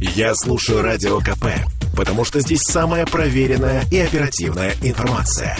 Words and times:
Я 0.00 0.34
слушаю 0.34 0.80
Радио 0.80 1.18
КП, 1.18 1.44
потому 1.94 2.24
что 2.24 2.40
здесь 2.40 2.62
самая 2.62 3.04
проверенная 3.04 3.84
и 3.90 3.98
оперативная 3.98 4.72
информация. 4.82 5.58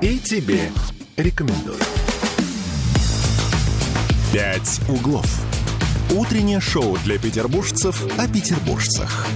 И 0.00 0.18
тебе 0.18 0.70
рекомендую. 1.18 1.76
«Пять 4.32 4.80
углов». 4.88 5.26
Утреннее 6.10 6.60
шоу 6.60 6.96
для 7.04 7.18
петербуржцев 7.18 8.02
о 8.18 8.26
петербуржцах. 8.26 9.26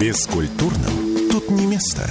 Бескультурным 0.00 1.28
тут 1.32 1.50
не 1.50 1.66
место. 1.66 2.08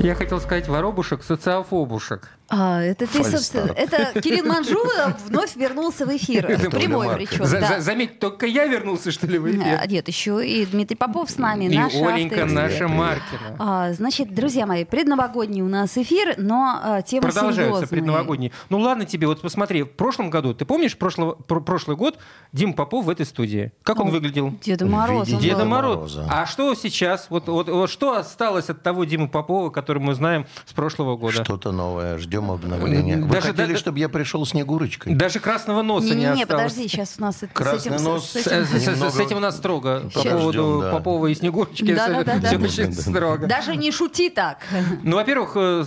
Я 0.00 0.14
хотел 0.14 0.40
сказать 0.40 0.68
воробушек, 0.68 1.22
социофобушек. 1.22 2.30
А, 2.52 2.82
это 2.82 3.06
ты, 3.06 3.22
собственно, 3.22 3.70
это 3.76 4.20
Кирилл 4.20 4.44
Манжула 4.44 5.16
вновь 5.26 5.54
вернулся 5.54 6.04
в 6.04 6.16
эфир. 6.16 6.46
Прямой 6.70 7.14
причем. 7.14 7.44
За- 7.44 7.60
да. 7.60 7.68
за- 7.76 7.80
Заметь, 7.80 8.18
только 8.18 8.46
я 8.46 8.66
вернулся, 8.66 9.12
что 9.12 9.26
ли, 9.28 9.38
в 9.38 9.48
эфир. 9.50 9.78
А, 9.80 9.86
Нет, 9.86 10.08
еще 10.08 10.44
и 10.46 10.66
Дмитрий 10.66 10.96
Попов 10.96 11.30
с 11.30 11.38
нами, 11.38 11.66
И 11.66 11.76
наш 11.78 11.94
Оленька 11.94 12.42
автор. 12.42 12.50
наша 12.50 12.88
Маркина. 12.88 13.56
А, 13.58 13.92
значит, 13.92 14.34
друзья 14.34 14.66
мои, 14.66 14.84
предновогодний 14.84 15.62
у 15.62 15.68
нас 15.68 15.96
эфир, 15.96 16.34
но 16.38 16.80
а, 16.82 17.02
тема 17.02 17.22
Продолжаются 17.22 17.62
серьезная. 17.62 17.88
предновогодние. 17.88 18.52
Ну 18.68 18.78
ладно 18.80 19.04
тебе, 19.04 19.26
вот 19.28 19.40
посмотри, 19.40 19.84
в 19.84 19.90
прошлом 19.92 20.28
году, 20.30 20.52
ты 20.52 20.64
помнишь 20.64 20.96
прошлого, 20.96 21.34
пр- 21.34 21.60
прошлый 21.60 21.96
год 21.96 22.18
Дим 22.52 22.72
Попов 22.72 23.04
в 23.04 23.10
этой 23.10 23.26
студии? 23.26 23.72
Как 23.84 24.00
он 24.00 24.06
Ну, 24.08 24.12
выглядел? 24.12 24.54
Деда 24.62 24.86
Мороз. 24.86 25.26
виде 25.28 25.36
он 25.36 25.42
Деда. 25.42 25.64
Мороза. 25.64 26.26
А 26.28 26.46
что 26.46 26.74
сейчас? 26.74 27.26
Вот, 27.30 27.46
вот, 27.48 27.68
вот 27.68 27.88
что 27.90 28.16
осталось 28.16 28.70
от 28.70 28.82
того 28.82 29.04
Димы 29.04 29.28
Попова, 29.28 29.70
который 29.70 29.98
мы 30.02 30.14
знаем 30.14 30.46
с 30.66 30.72
прошлого 30.72 31.16
года? 31.16 31.44
Что-то 31.44 31.70
новое. 31.70 32.18
Ждем 32.18 32.39
обновления. 32.48 33.16
Вы 33.16 33.28
Даже- 33.28 33.48
хотели, 33.48 33.72
да- 33.72 33.78
чтобы 33.78 33.98
я 33.98 34.08
пришел 34.08 34.46
Снегурочкой? 34.46 35.14
Даже 35.14 35.40
красного 35.40 35.82
носа 35.82 36.06
не, 36.06 36.12
Не-не-не, 36.12 36.42
осталось. 36.44 36.72
подожди, 36.72 36.88
сейчас 36.88 37.16
у 37.18 37.22
нас 37.22 37.36
это- 37.42 37.48
с 37.52 37.56
Красный 37.56 37.92
этим... 37.96 38.04
нос. 38.04 38.30
с- 38.30 38.36
с 38.42 38.46
Немного- 38.86 39.10
с 39.10 39.18
этим 39.18 39.36
у 39.36 39.40
нас 39.40 39.56
строго. 39.56 40.02
По 40.14 40.22
поводу 40.22 40.80
да. 40.82 40.92
Попова 40.92 41.26
и 41.26 41.34
Снегурочки 41.34 41.92
Да-да-да-да. 41.92 42.46
все 42.48 42.56
очень 42.84 42.92
строго. 42.94 43.46
Даже 43.48 43.74
не 43.76 43.90
шути 43.90 44.30
так. 44.30 44.58
Ну, 45.02 45.16
во-первых, 45.16 45.52
э, 45.56 45.84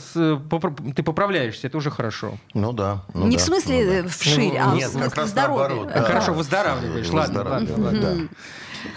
ты 0.95 1.02
поправляешься, 1.04 1.68
это 1.68 1.78
уже 1.78 1.90
хорошо. 1.90 2.38
Ну 2.54 2.73
да. 2.73 3.04
ну 3.14 3.28
не 3.28 3.38
да, 3.38 3.42
в 3.42 3.45
смысле 3.45 3.86
ну 3.86 3.92
да. 3.92 3.98
э, 4.00 4.08
вширь, 4.10 4.58
а 4.58 4.76
Нет, 4.76 4.90
в 4.90 4.94
смысле 4.94 5.26
здоровья. 5.26 5.67
наоборот, 5.70 5.92
А, 5.94 6.00
да. 6.00 6.06
Хорошо, 6.06 6.34
выздоравливаешь. 6.34 7.10
Ладно, 7.10 7.40
ладно, 7.44 7.60
Выздоравливаю, 7.73 8.08
ладно. 8.10 8.28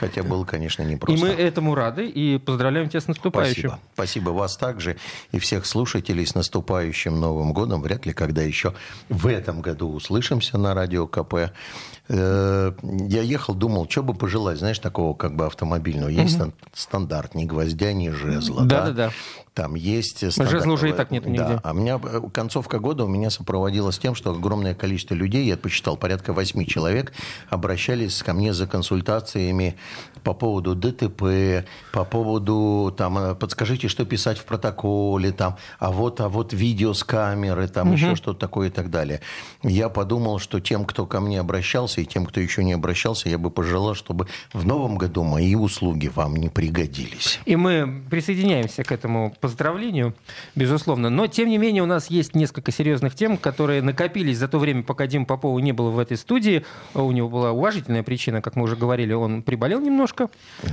Хотя 0.01 0.23
было, 0.23 0.45
конечно, 0.45 0.83
И 0.83 0.87
непросто. 0.87 1.25
мы 1.25 1.31
этому 1.33 1.75
рады 1.75 2.06
и 2.09 2.39
поздравляем 2.39 2.89
тебя 2.89 3.01
с 3.01 3.09
наступающим. 3.09 3.70
Спасибо. 3.70 3.81
Спасибо 3.95 4.31
вас 4.31 4.56
также 4.56 4.97
и 5.33 5.39
всех 5.39 5.67
слушателей 5.67 6.27
с 6.27 6.34
наступающим 6.34 7.19
Новым 7.20 7.53
годом. 7.53 7.83
Вряд 7.83 8.07
ли 8.07 8.12
когда 8.12 8.42
еще 8.42 8.75
в 9.09 9.27
этом 9.27 9.61
году 9.62 9.91
услышимся 9.92 10.59
на 10.59 10.75
радио 10.75 11.07
КП. 11.07 11.53
Э, 12.09 12.73
Я 12.83 13.23
ехал, 13.23 13.55
думал, 13.55 13.89
что 13.89 14.03
бы 14.03 14.14
пожелать, 14.14 14.59
знаешь, 14.59 14.79
такого 14.79 15.14
как 15.14 15.34
бы 15.34 15.47
автомобильного. 15.47 16.09
Есть 16.09 16.34
стан- 16.34 16.53
стандарт, 16.73 17.34
ни 17.34 17.45
гвоздя, 17.45 17.92
ни 17.92 18.11
жезла. 18.11 18.64
Да-да-да. 18.64 19.11
Там 19.55 19.75
есть... 19.75 20.20
Жезла 20.20 20.73
уже 20.73 20.91
и 20.91 20.92
так 20.92 21.11
нету 21.11 21.31
нигде. 21.31 21.45
Да. 21.45 21.61
А 21.64 21.73
у 21.73 21.75
меня 21.75 21.98
э, 22.03 22.20
концовка 22.33 22.79
года 22.79 23.05
у 23.05 23.09
меня 23.09 23.31
сопроводилась 23.31 23.98
тем, 23.98 24.14
что 24.14 24.31
огромное 24.33 24.75
количество 24.75 25.14
людей, 25.14 25.47
я 25.47 25.57
посчитал, 25.57 25.97
порядка 25.97 26.33
восьми 26.33 26.67
человек, 26.67 27.12
обращались 27.48 28.23
ко 28.23 28.34
мне 28.34 28.53
за 28.53 28.67
консультациями 28.67 29.76
по 30.23 30.35
поводу 30.35 30.75
ДТП, 30.75 31.65
по 31.93 32.05
поводу, 32.05 32.93
там, 32.97 33.19
э, 33.19 33.35
подскажите, 33.35 33.87
что 33.87 34.05
писать 34.05 34.39
в 34.39 34.45
протоколе, 34.45 35.31
там, 35.31 35.57
а 35.79 35.93
вот, 35.93 36.21
а 36.21 36.29
вот 36.29 36.53
видео 36.53 36.95
с 36.95 37.05
камеры, 37.05 37.69
там, 37.69 37.93
еще 37.93 38.17
что-то 38.17 38.41
такое 38.41 38.69
и 38.69 38.71
так 38.71 38.91
далее. 38.91 39.21
Я 39.63 39.89
подумал, 39.89 40.41
что 40.41 40.59
тем, 40.61 40.85
кто 40.85 41.07
ко 41.07 41.21
мне 41.21 41.39
обращался, 41.39 42.01
и 42.01 42.05
тем, 42.05 42.27
кто 42.27 42.41
еще 42.41 42.65
не 42.65 42.73
обращался, 42.73 43.29
я 43.29 43.39
бы 43.39 43.51
пожелал, 43.51 43.95
чтобы 43.95 44.27
в 44.53 44.67
новом 44.67 44.99
году 44.99 45.23
мои 45.23 45.55
услуги 45.55 46.09
вам 46.09 46.37
не 46.37 46.49
пригодились. 46.49 47.41
И 47.45 47.55
мы 47.55 48.03
присоединяемся 48.11 48.83
к 48.83 48.91
этому 48.91 49.35
поздравлению, 49.41 50.15
безусловно. 50.57 51.09
Но, 51.09 51.29
тем 51.29 51.49
не 51.49 51.59
менее, 51.59 51.83
у 51.83 51.87
нас 51.87 52.11
есть 52.11 52.35
несколько 52.35 52.73
серьезных 52.73 53.15
тем, 53.15 53.36
которые 53.36 53.81
накопились 53.81 54.39
за 54.39 54.48
то 54.48 54.59
время, 54.59 54.83
пока 54.83 55.07
Дим 55.07 55.25
Попова 55.25 55.59
не 55.61 55.73
было 55.73 55.91
в 55.91 55.98
этой 55.98 56.17
студии. 56.17 56.65
У 56.95 57.13
него 57.13 57.29
была 57.29 57.53
уважительная 57.53 58.03
причина, 58.03 58.42
как 58.42 58.57
мы 58.57 58.65
уже 58.65 58.75
говорили, 58.75 59.13
он 59.13 59.42
приболел 59.67 59.81
немножко. 59.81 60.29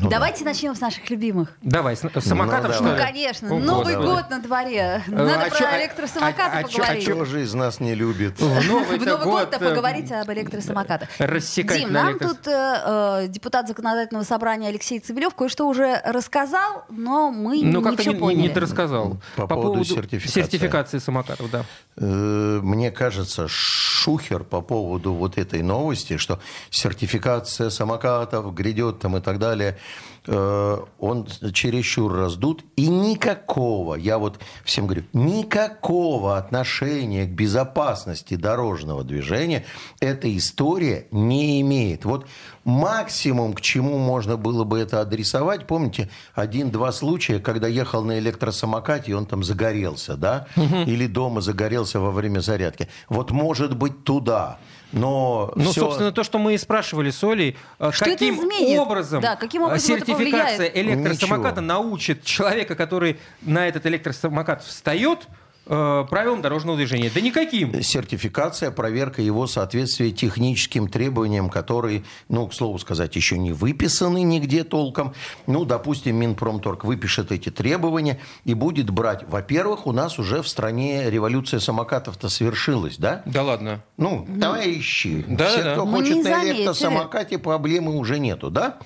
Давайте 0.09 0.45
начнем 0.45 0.75
с 0.75 0.79
наших 0.81 1.09
любимых. 1.09 1.49
Давай, 1.61 1.95
с 1.95 2.01
с 2.03 2.19
самокатов, 2.21 2.67
Ну, 2.69 2.73
что 2.73 2.83
Ну, 2.83 2.91
ли? 2.95 3.01
конечно, 3.01 3.55
О, 3.55 3.59
Новый 3.59 3.95
Господи. 3.95 4.05
год 4.05 4.29
на 4.29 4.39
дворе. 4.39 5.03
а 5.07 5.11
Надо 5.11 5.49
чё- 5.49 5.57
про 5.57 5.67
а- 5.67 5.79
электросамокаты 5.81 6.41
а- 6.41 6.59
а 6.59 6.63
чё- 6.63 6.67
а 6.67 6.81
поговорить. 6.81 7.09
Кто 7.09 7.25
же 7.25 7.41
из 7.41 7.53
нас 7.53 7.79
не 7.79 7.95
любит? 7.95 8.39
В 8.39 8.67
Новый 8.67 8.97
год-то 8.99 9.17
год, 9.23 9.53
э, 9.53 9.59
поговорить 9.59 10.11
об 10.11 10.29
электросамокатах. 10.31 11.09
рассекать 11.17 11.79
Дим, 11.79 11.91
на 11.93 12.03
нам 12.03 12.13
электрос- 12.17 12.27
тут 12.35 12.47
э, 12.47 12.81
э, 13.23 13.27
депутат 13.29 13.67
законодательного 13.67 14.23
собрания 14.25 14.67
Алексей 14.69 14.99
Цивилев 14.99 15.33
кое-что 15.33 15.67
уже 15.67 16.01
рассказал, 16.05 16.85
но 16.89 17.31
мы 17.31 17.61
Ну, 17.63 17.81
не 17.89 17.97
все 17.97 18.09
не, 18.11 18.15
не 18.15 18.19
поняли. 18.19 18.49
дорассказал. 18.53 19.17
По 19.35 19.47
поводу 19.47 19.83
сертификации. 19.83 20.41
сертификации 20.41 20.97
самокатов, 20.99 21.49
да. 21.49 21.65
Э, 21.97 22.59
Мне 22.63 22.91
кажется, 22.91 23.47
шухер 23.47 24.43
по 24.43 24.61
поводу 24.61 25.13
вот 25.13 25.37
этой 25.37 25.61
новости, 25.63 26.17
что 26.17 26.39
сертификация 26.69 27.69
самокатов 27.69 28.53
грядет 28.53 28.82
там 28.91 29.17
и 29.17 29.21
так 29.21 29.39
далее, 29.39 29.77
э, 30.25 30.77
он 30.99 31.27
чересчур 31.53 32.13
раздут. 32.13 32.63
И 32.75 32.87
никакого, 32.87 33.95
я 33.95 34.17
вот 34.17 34.39
всем 34.63 34.85
говорю, 34.85 35.03
никакого 35.13 36.37
отношения 36.37 37.25
к 37.25 37.29
безопасности 37.29 38.35
дорожного 38.35 39.03
движения 39.03 39.65
эта 39.99 40.35
история 40.35 41.07
не 41.11 41.61
имеет. 41.61 42.05
Вот 42.05 42.27
максимум, 42.63 43.53
к 43.53 43.61
чему 43.61 43.97
можно 43.97 44.37
было 44.37 44.63
бы 44.63 44.79
это 44.79 45.01
адресовать, 45.01 45.67
помните, 45.67 46.09
один-два 46.33 46.91
случая, 46.91 47.39
когда 47.39 47.67
ехал 47.67 48.03
на 48.03 48.19
электросамокате, 48.19 49.11
и 49.11 49.13
он 49.13 49.25
там 49.25 49.43
загорелся, 49.43 50.15
да? 50.15 50.47
Или 50.85 51.07
дома 51.07 51.41
загорелся 51.41 51.99
во 51.99 52.11
время 52.11 52.39
зарядки. 52.39 52.89
Вот 53.09 53.31
может 53.31 53.77
быть 53.77 54.03
туда. 54.03 54.57
Но 54.93 55.51
Ну, 55.55 55.71
всё- 55.71 55.81
собственно, 55.81 56.11
то, 56.11 56.23
что 56.23 56.37
мы 56.37 56.53
и 56.53 56.57
спрашивали 56.57 57.09
с 57.09 57.23
Олей, 57.23 57.57
э, 57.79 57.91
Что 57.91 58.05
каким 58.05 58.39
образом, 58.79 59.21
Да, 59.21 59.35
каким 59.35 59.63
образом 59.63 59.97
сертификация 59.97 60.67
электросамоката 60.67 61.61
Ничего. 61.61 61.73
научит 61.81 62.23
человека, 62.23 62.75
который 62.75 63.19
на 63.41 63.67
этот 63.67 63.85
электросамокат 63.87 64.63
встает, 64.63 65.27
правилам 65.65 66.41
дорожного 66.41 66.77
движения? 66.77 67.11
Да 67.13 67.21
никаким. 67.21 67.81
Сертификация, 67.81 68.71
проверка 68.71 69.21
его 69.21 69.47
соответствия 69.47 70.11
техническим 70.11 70.87
требованиям, 70.87 71.49
которые, 71.49 72.03
ну, 72.29 72.47
к 72.47 72.53
слову 72.53 72.77
сказать, 72.79 73.15
еще 73.15 73.37
не 73.37 73.51
выписаны 73.53 74.23
нигде 74.23 74.63
толком. 74.63 75.13
Ну, 75.47 75.65
допустим, 75.65 76.17
Минпромторг 76.17 76.83
выпишет 76.83 77.31
эти 77.31 77.49
требования 77.49 78.19
и 78.45 78.53
будет 78.53 78.89
брать. 78.89 79.23
Во-первых, 79.27 79.87
у 79.87 79.91
нас 79.91 80.19
уже 80.19 80.41
в 80.41 80.47
стране 80.47 81.09
революция 81.09 81.59
самокатов-то 81.59 82.29
свершилась, 82.29 82.97
да? 82.97 83.21
Да 83.25 83.43
ладно. 83.43 83.83
Ну, 83.97 84.25
давай 84.27 84.77
ищи. 84.77 85.23
Да, 85.27 85.47
Все, 85.49 85.63
да, 85.63 85.73
кто 85.73 85.85
да. 85.85 85.91
Мы 85.91 85.97
хочет 85.99 86.15
не 86.17 86.23
на 86.23 86.43
электросамокате, 86.45 87.37
проблемы 87.37 87.95
уже 87.97 88.19
нету, 88.19 88.49
да? 88.49 88.77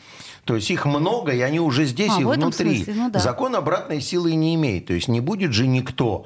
То 0.46 0.56
есть 0.56 0.72
их 0.72 0.86
много, 0.86 1.34
и 1.34 1.42
они 1.42 1.60
уже 1.60 1.84
здесь 1.84 2.14
А, 2.16 2.22
и 2.22 2.24
в 2.24 2.30
этом 2.30 2.44
внутри. 2.44 2.78
смысле, 2.78 2.94
ну 2.94 3.10
да. 3.12 3.20
Закон 3.20 3.54
обратной 3.56 4.00
силы 4.00 4.34
не 4.36 4.56
имеет. 4.56 4.86
То 4.86 4.94
есть 4.94 5.10
не 5.10 5.20
будет 5.20 5.52
же 5.52 5.68
никто 5.68 6.26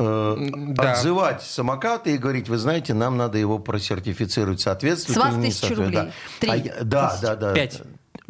э, 0.00 0.36
Да. 0.74 0.92
отзывать 0.92 1.42
самокаты 1.42 2.14
и 2.14 2.18
говорить, 2.18 2.48
вы 2.48 2.56
знаете, 2.58 2.94
нам 2.94 3.16
надо 3.16 3.38
его 3.38 3.58
просертифицировать, 3.58 4.60
соответствует 4.60 5.18
С 5.18 5.20
вас 5.20 5.32
или 5.34 5.40
не 5.40 5.46
тысячу 5.48 5.66
соответствует. 5.66 5.94
рублей. 5.96 6.12
Да. 6.12 6.12
Три 6.40 6.50
А 6.50 6.56
я- 6.56 6.74
да, 6.84 7.18
да, 7.22 7.36
да. 7.36 7.52
Пять. 7.54 7.82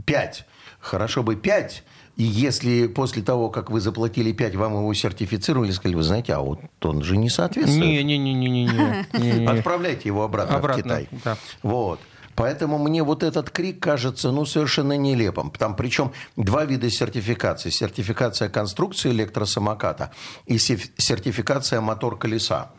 Пять. 0.04 0.46
Хорошо 0.80 1.22
бы 1.22 1.36
пять. 1.36 1.84
И 2.16 2.22
если 2.22 2.86
после 2.86 3.22
того, 3.22 3.48
как 3.48 3.70
вы 3.70 3.80
заплатили 3.80 4.32
5, 4.32 4.54
вам 4.56 4.74
его 4.74 4.92
сертифицировали, 4.92 5.70
сказали, 5.70 5.94
вы 5.96 6.02
знаете, 6.02 6.34
а 6.34 6.40
вот 6.40 6.60
он 6.82 7.02
же 7.02 7.16
не 7.16 7.30
соответствует. 7.30 7.80
Не-не-не-не-не. 7.82 9.46
Отправляйте 9.58 10.02
его 10.08 10.24
обратно, 10.24 10.56
Обратно, 10.56 10.82
в 10.82 10.84
Китай. 10.84 11.08
да. 11.24 11.36
Вот. 11.62 11.98
Поэтому 12.40 12.78
мне 12.78 13.02
вот 13.02 13.22
этот 13.22 13.50
крик 13.50 13.80
кажется 13.82 14.30
ну, 14.30 14.44
совершенно 14.46 14.96
нелепым. 14.96 15.50
Там 15.50 15.76
причем 15.76 16.12
два 16.36 16.64
вида 16.64 16.90
сертификации. 16.90 17.68
Сертификация 17.70 18.48
конструкции 18.48 19.10
электросамоката 19.10 20.10
и 20.46 20.56
сертификация 20.58 21.80
мотор-колеса. 21.82 22.70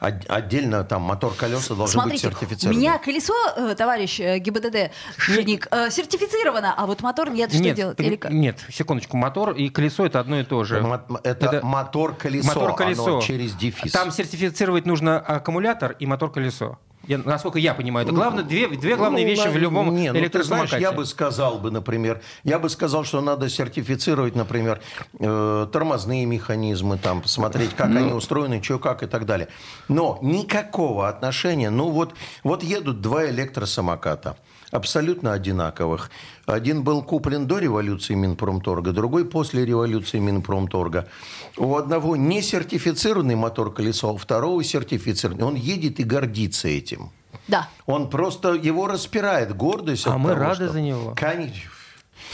От- 0.00 0.28
Отдельно 0.28 0.82
там 0.82 1.02
мотор 1.02 1.34
колеса 1.34 1.74
должен 1.74 2.02
быть 2.02 2.20
Смотрите, 2.20 2.28
у 2.28 2.30
сертифицирован. 2.32 2.76
меня 2.80 2.98
колесо, 2.98 3.32
э, 3.56 3.74
товарищ 3.76 4.18
э, 4.18 4.38
ГИБДД, 4.38 4.90
Шник, 5.16 5.68
э, 5.70 5.90
сертифицировано, 5.90 6.74
а 6.76 6.86
вот 6.86 7.00
мотор 7.02 7.30
нет, 7.30 7.52
что 7.52 7.62
Нет, 7.62 7.76
делать? 7.76 7.96
при- 7.96 8.06
Или 8.06 8.16
как? 8.16 8.32
нет, 8.32 8.58
секундочку, 8.72 9.16
мотор 9.16 9.52
и 9.52 9.68
колесо 9.68 10.04
это 10.04 10.18
одно 10.18 10.40
и 10.40 10.44
то 10.44 10.64
же. 10.64 10.78
Это, 11.22 11.46
Это 11.46 11.64
мотор-колесо, 11.64 12.48
Мотор-колесо. 12.48 13.06
оно 13.06 13.20
через 13.20 13.54
дефис. 13.54 13.92
Там 13.92 14.10
сертифицировать 14.10 14.84
нужно 14.84 15.20
аккумулятор 15.20 15.92
и 16.00 16.06
мотор-колесо. 16.06 16.78
Я- 17.08 17.16
насколько 17.24 17.58
я 17.58 17.72
понимаю, 17.72 18.04
это 18.06 18.14
главное, 18.14 18.44
две, 18.44 18.68
две 18.68 18.94
главные 18.94 19.24
Ну, 19.24 19.30
вещи 19.30 19.48
в 19.48 19.56
любом 19.56 19.94
не, 19.96 20.08
ну, 20.08 20.12
ты 20.12 20.20
электросамокате. 20.20 20.68
знаешь, 20.68 20.82
я 20.82 20.92
бы 20.92 21.06
сказал 21.06 21.58
бы, 21.58 21.70
например, 21.70 22.20
я 22.44 22.58
бы 22.58 22.68
сказал, 22.68 23.04
что 23.04 23.22
надо 23.22 23.48
сертифицировать, 23.48 24.36
например, 24.36 24.82
э, 25.18 25.66
тормозные 25.72 26.26
механизмы, 26.26 26.98
там, 26.98 27.22
посмотреть, 27.22 27.74
как 27.74 27.88
Ну. 27.88 27.98
они 28.00 28.12
устроены, 28.12 28.62
что, 28.62 28.78
как 28.78 29.02
и 29.02 29.06
так 29.06 29.24
далее. 29.24 29.48
Но 29.88 30.18
никакого 30.20 31.08
отношения, 31.08 31.70
ну 31.70 31.88
вот, 31.88 32.12
вот 32.44 32.62
едут 32.62 33.00
два 33.00 33.24
электросамоката. 33.30 34.36
Абсолютно 34.70 35.32
одинаковых. 35.32 36.10
Один 36.46 36.82
был 36.82 37.02
куплен 37.02 37.46
до 37.46 37.58
революции 37.58 38.14
Минпромторга, 38.14 38.92
другой 38.92 39.24
после 39.24 39.64
революции 39.64 40.18
Минпромторга. 40.18 41.08
У 41.56 41.76
одного 41.76 42.16
не 42.16 42.42
сертифицированный 42.42 43.34
мотор-колесо, 43.34 44.12
у 44.12 44.16
второго 44.16 44.62
сертифицированный. 44.62 45.44
Он 45.44 45.54
едет 45.54 46.00
и 46.00 46.04
гордится 46.04 46.68
этим. 46.68 47.10
Да. 47.46 47.68
Он 47.86 48.10
просто, 48.10 48.54
его 48.54 48.86
распирает 48.86 49.56
гордость. 49.56 50.06
А 50.06 50.18
мы 50.18 50.30
того, 50.30 50.40
рады 50.40 50.64
что... 50.64 50.72
за 50.74 50.80
него. 50.80 51.14
Конечно. 51.16 51.70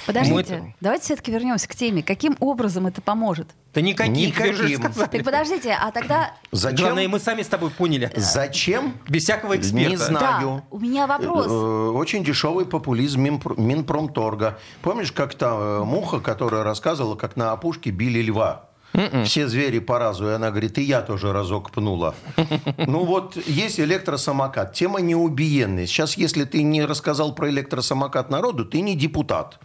Подождите, 0.06 0.58
Мы... 0.58 0.74
давайте 0.80 1.04
все-таки 1.04 1.32
вернемся 1.32 1.68
к 1.68 1.74
теме. 1.74 2.02
Каким 2.02 2.36
образом 2.40 2.86
это 2.86 3.00
поможет? 3.00 3.48
Да 3.74 3.80
никаким. 3.80 4.14
никаким. 4.14 4.80
Так 4.80 5.24
подождите, 5.24 5.76
а 5.80 5.90
тогда... 5.90 6.34
Зачем? 6.52 6.86
Главное, 6.86 7.08
мы 7.08 7.18
сами 7.18 7.42
с 7.42 7.48
тобой 7.48 7.70
поняли. 7.70 8.12
Зачем? 8.14 8.94
Без 9.08 9.24
всякого 9.24 9.56
эксперта. 9.56 9.90
Не 9.90 9.96
знаю. 9.96 10.56
Да, 10.56 10.64
у 10.70 10.78
меня 10.78 11.06
вопрос. 11.06 11.46
Э, 11.46 11.90
очень 11.90 12.22
дешевый 12.22 12.66
популизм 12.66 13.20
Минпромторга. 13.22 14.58
Помнишь, 14.82 15.10
как-то 15.10 15.80
э, 15.82 15.84
муха, 15.84 16.20
которая 16.20 16.62
рассказывала, 16.62 17.16
как 17.16 17.36
на 17.36 17.52
опушке 17.52 17.90
били 17.90 18.22
льва? 18.22 18.68
Mm-mm. 18.94 19.12
М-м. 19.12 19.24
Все 19.24 19.48
звери 19.48 19.80
по 19.80 19.98
разу. 19.98 20.28
И 20.28 20.32
она 20.32 20.50
говорит, 20.50 20.78
и 20.78 20.82
я 20.82 21.02
тоже 21.02 21.32
разок 21.32 21.70
пнула. 21.70 22.14
Ну 22.86 23.04
вот, 23.04 23.36
есть 23.46 23.80
электросамокат. 23.80 24.72
Тема 24.72 25.00
неубиенная. 25.00 25.86
Сейчас, 25.86 26.16
если 26.16 26.44
ты 26.44 26.62
не 26.62 26.84
рассказал 26.84 27.34
про 27.34 27.50
электросамокат 27.50 28.30
народу, 28.30 28.64
ты 28.64 28.80
не 28.80 28.94
депутат. 28.94 29.58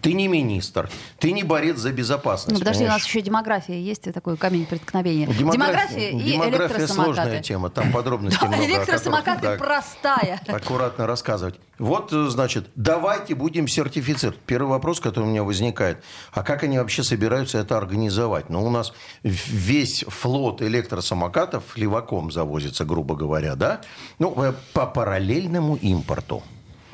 Ты 0.00 0.12
не 0.12 0.28
министр, 0.28 0.88
ты 1.18 1.32
не 1.32 1.42
борец 1.42 1.78
за 1.78 1.92
безопасность. 1.92 2.52
Ну, 2.52 2.58
подожди, 2.58 2.84
понимаешь? 2.84 3.02
у 3.02 3.04
нас 3.04 3.08
еще 3.08 3.22
демография 3.22 3.80
есть, 3.80 4.12
такой 4.12 4.36
камень 4.36 4.66
преткновения. 4.66 5.26
Демография, 5.26 6.10
демография 6.10 6.10
и 6.10 6.32
демография 6.32 6.86
сложная 6.86 7.42
тема, 7.42 7.70
там 7.70 7.90
подробности 7.92 8.44
много. 8.46 8.64
Электросамокаты 8.64 9.58
простая. 9.58 10.40
Аккуратно 10.46 11.06
рассказывать. 11.06 11.58
Вот, 11.78 12.10
значит, 12.10 12.68
давайте 12.74 13.34
будем 13.34 13.68
сертифицировать. 13.68 14.40
Первый 14.40 14.68
вопрос, 14.68 15.00
который 15.00 15.24
у 15.24 15.28
меня 15.28 15.44
возникает, 15.44 16.02
а 16.32 16.42
как 16.42 16.62
они 16.62 16.78
вообще 16.78 17.02
собираются 17.02 17.58
это 17.58 17.76
организовать? 17.76 18.48
Ну, 18.48 18.64
у 18.64 18.70
нас 18.70 18.92
весь 19.22 20.04
флот 20.08 20.62
электросамокатов 20.62 21.76
леваком 21.76 22.30
завозится, 22.30 22.84
грубо 22.84 23.14
говоря, 23.14 23.56
да? 23.56 23.80
Ну, 24.18 24.34
э, 24.42 24.54
по 24.72 24.86
параллельному 24.86 25.76
импорту. 25.76 26.42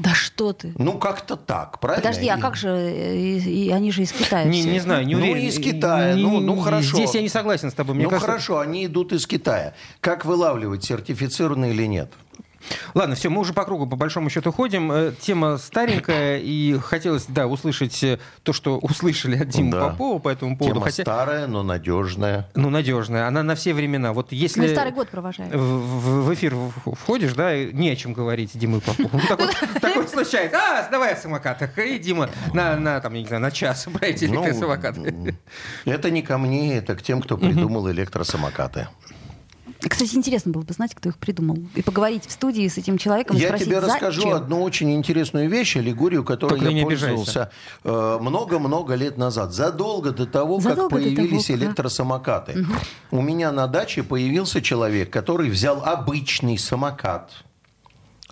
Да 0.03 0.15
что 0.15 0.53
ты? 0.53 0.75
Ну, 0.79 0.99
как-то 0.99 1.37
так, 1.37 1.79
правильно? 1.79 2.03
Подожди, 2.03 2.29
а 2.29 2.37
как 2.37 2.57
же, 2.57 2.93
и, 2.93 3.67
и 3.67 3.71
они 3.71 3.93
же 3.93 4.03
из 4.03 4.11
Китая 4.11 4.45
Не, 4.45 4.65
не 4.65 4.81
знаю, 4.81 5.07
не 5.07 5.15
уверен. 5.15 5.37
Ну, 5.37 5.49
из 5.49 5.59
Китая, 5.59 6.15
не, 6.15 6.23
ну, 6.23 6.41
ну 6.41 6.57
хорошо. 6.57 6.97
Здесь 6.97 7.15
я 7.15 7.23
не 7.23 7.29
согласен 7.29 7.71
с 7.71 7.75
тобой. 7.75 7.95
Мне 7.95 8.05
ну, 8.05 8.11
кажется... 8.11 8.27
хорошо, 8.27 8.59
они 8.59 8.87
идут 8.87 9.13
из 9.13 9.27
Китая. 9.29 9.75
Как 10.01 10.25
вылавливать, 10.25 10.83
сертифицированные 10.83 11.73
или 11.73 11.87
нет? 11.87 12.13
Ладно, 12.95 13.15
все, 13.15 13.29
мы 13.29 13.41
уже 13.41 13.53
по 13.53 13.65
кругу, 13.65 13.87
по 13.87 13.97
большому 13.97 14.31
счету, 14.31 14.53
ходим. 14.53 14.91
Э, 14.93 15.13
тема 15.21 15.59
старенькая, 15.59 16.39
и 16.43 16.79
хотелось, 16.79 17.27
да, 17.29 17.47
услышать 17.47 18.03
э, 18.03 18.19
то, 18.43 18.53
что 18.53 18.79
услышали 18.79 19.39
от 19.39 19.49
Димы 19.49 19.73
да. 19.73 19.89
Попова 19.89 20.19
по 20.19 20.29
этому 20.29 20.57
поводу. 20.57 20.77
Тема 20.77 20.87
Хотя... 20.87 21.03
старая, 21.03 21.47
но 21.47 21.63
надежная. 21.63 22.49
Ну, 22.55 22.71
надежная. 22.71 23.27
Она 23.27 23.43
на 23.43 23.55
все 23.55 23.75
времена. 23.75 24.13
Вот 24.13 24.33
если... 24.33 24.61
Мы 24.61 24.69
Старый 24.69 24.93
год 24.93 25.09
провожаем. 25.09 25.51
В, 25.51 26.27
в 26.27 26.35
эфир 26.35 26.55
входишь, 26.99 27.33
да, 27.35 27.57
не 27.57 27.91
о 27.91 27.97
чем 27.97 28.13
говорить 28.13 28.57
Димы 28.57 28.81
Попову. 28.81 29.11
Ну, 29.13 29.21
так 29.29 29.41
вот, 29.41 29.55
такое 29.81 30.07
случается. 30.07 30.59
А, 30.59 30.89
давай 30.91 31.15
о 31.15 31.17
самокатах. 31.17 31.79
И 31.79 31.99
Дима 31.99 32.31
на, 32.53 32.77
на, 32.77 33.01
там, 33.01 33.15
не 33.15 33.27
знаю, 33.27 33.43
на 33.43 33.51
час 33.51 33.87
про 33.93 34.07
эти 34.07 34.27
ну, 34.27 34.45
электросамокаты. 34.45 35.37
Это 35.85 36.11
не 36.11 36.23
ко 36.23 36.39
мне, 36.39 36.77
это 36.77 36.95
к 36.95 37.03
тем, 37.03 37.23
кто 37.23 37.37
придумал 37.37 37.91
электросамокаты. 37.91 38.89
Кстати, 39.89 40.15
интересно 40.15 40.53
было 40.53 40.63
бы 40.63 40.73
знать, 40.73 40.95
кто 40.95 41.09
их 41.09 41.19
придумал. 41.19 41.59
И 41.75 41.83
поговорить 41.83 42.27
в 42.27 42.33
студии 42.33 42.69
с 42.69 42.79
этим 42.79 42.99
человеком. 42.99 43.37
Я 43.37 43.49
спросить, 43.49 43.67
тебе 43.67 43.79
расскажу 43.79 44.23
зачем? 44.23 44.37
одну 44.37 44.63
очень 44.63 44.95
интересную 44.95 45.49
вещь, 45.49 45.77
аллегорию, 45.77 46.25
которой 46.25 46.59
Только 46.59 46.69
я 46.69 46.83
пользовался 46.83 47.51
э, 47.85 48.19
много-много 48.21 48.95
лет 48.95 49.19
назад. 49.19 49.53
Задолго 49.53 50.13
до 50.13 50.27
того, 50.27 50.61
Задолго 50.61 50.97
как 50.97 51.03
появились 51.03 51.47
того, 51.47 51.59
электросамокаты. 51.59 52.61
Угу. 52.61 53.19
У 53.19 53.23
меня 53.23 53.53
на 53.53 53.67
даче 53.67 54.03
появился 54.03 54.63
человек, 54.63 55.11
который 55.11 55.51
взял 55.51 55.83
обычный 55.85 56.59
самокат. 56.59 57.31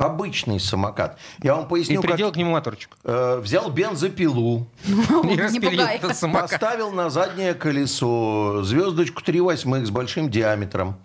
Обычный 0.00 0.58
самокат. 0.58 1.18
Я 1.42 1.56
вам 1.56 1.68
поясню, 1.68 2.00
И 2.00 2.02
приделал 2.02 2.30
как... 2.30 2.36
к 2.36 2.38
нему 2.38 2.52
моторчик. 2.52 2.96
Э, 3.04 3.38
взял 3.38 3.70
бензопилу. 3.70 4.66
И 4.86 5.36
распилил 5.36 5.82
этот 5.82 6.16
самокат. 6.16 6.52
Поставил 6.52 6.90
на 6.90 7.10
заднее 7.10 7.52
колесо 7.52 8.62
звездочку 8.62 9.22
3 9.22 9.40
восьмых 9.42 9.86
с 9.86 9.90
большим 9.90 10.30
диаметром. 10.30 10.96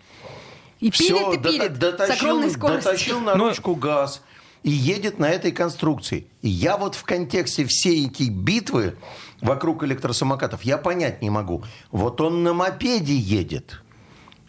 И 0.85 0.91
пилит, 0.91 1.17
Все, 1.17 1.33
и 1.33 1.37
пилит 1.37 1.79
дотащил, 1.79 2.15
с 2.15 2.21
огромной 2.21 2.51
скоростью. 2.51 2.83
Дотащил 2.83 3.19
на 3.21 3.33
ручку 3.33 3.75
газ 3.75 4.21
и 4.61 4.69
едет 4.69 5.17
на 5.17 5.29
этой 5.29 5.51
конструкции. 5.51 6.27
И 6.43 6.49
я 6.49 6.77
вот 6.77 6.93
в 6.93 7.03
контексте 7.03 7.65
всей 7.65 8.07
этой 8.07 8.29
битвы 8.29 8.95
вокруг 9.41 9.83
электросамокатов, 9.83 10.61
я 10.61 10.77
понять 10.77 11.23
не 11.23 11.31
могу. 11.31 11.63
Вот 11.89 12.21
он 12.21 12.43
на 12.43 12.53
мопеде 12.53 13.15
едет. 13.15 13.81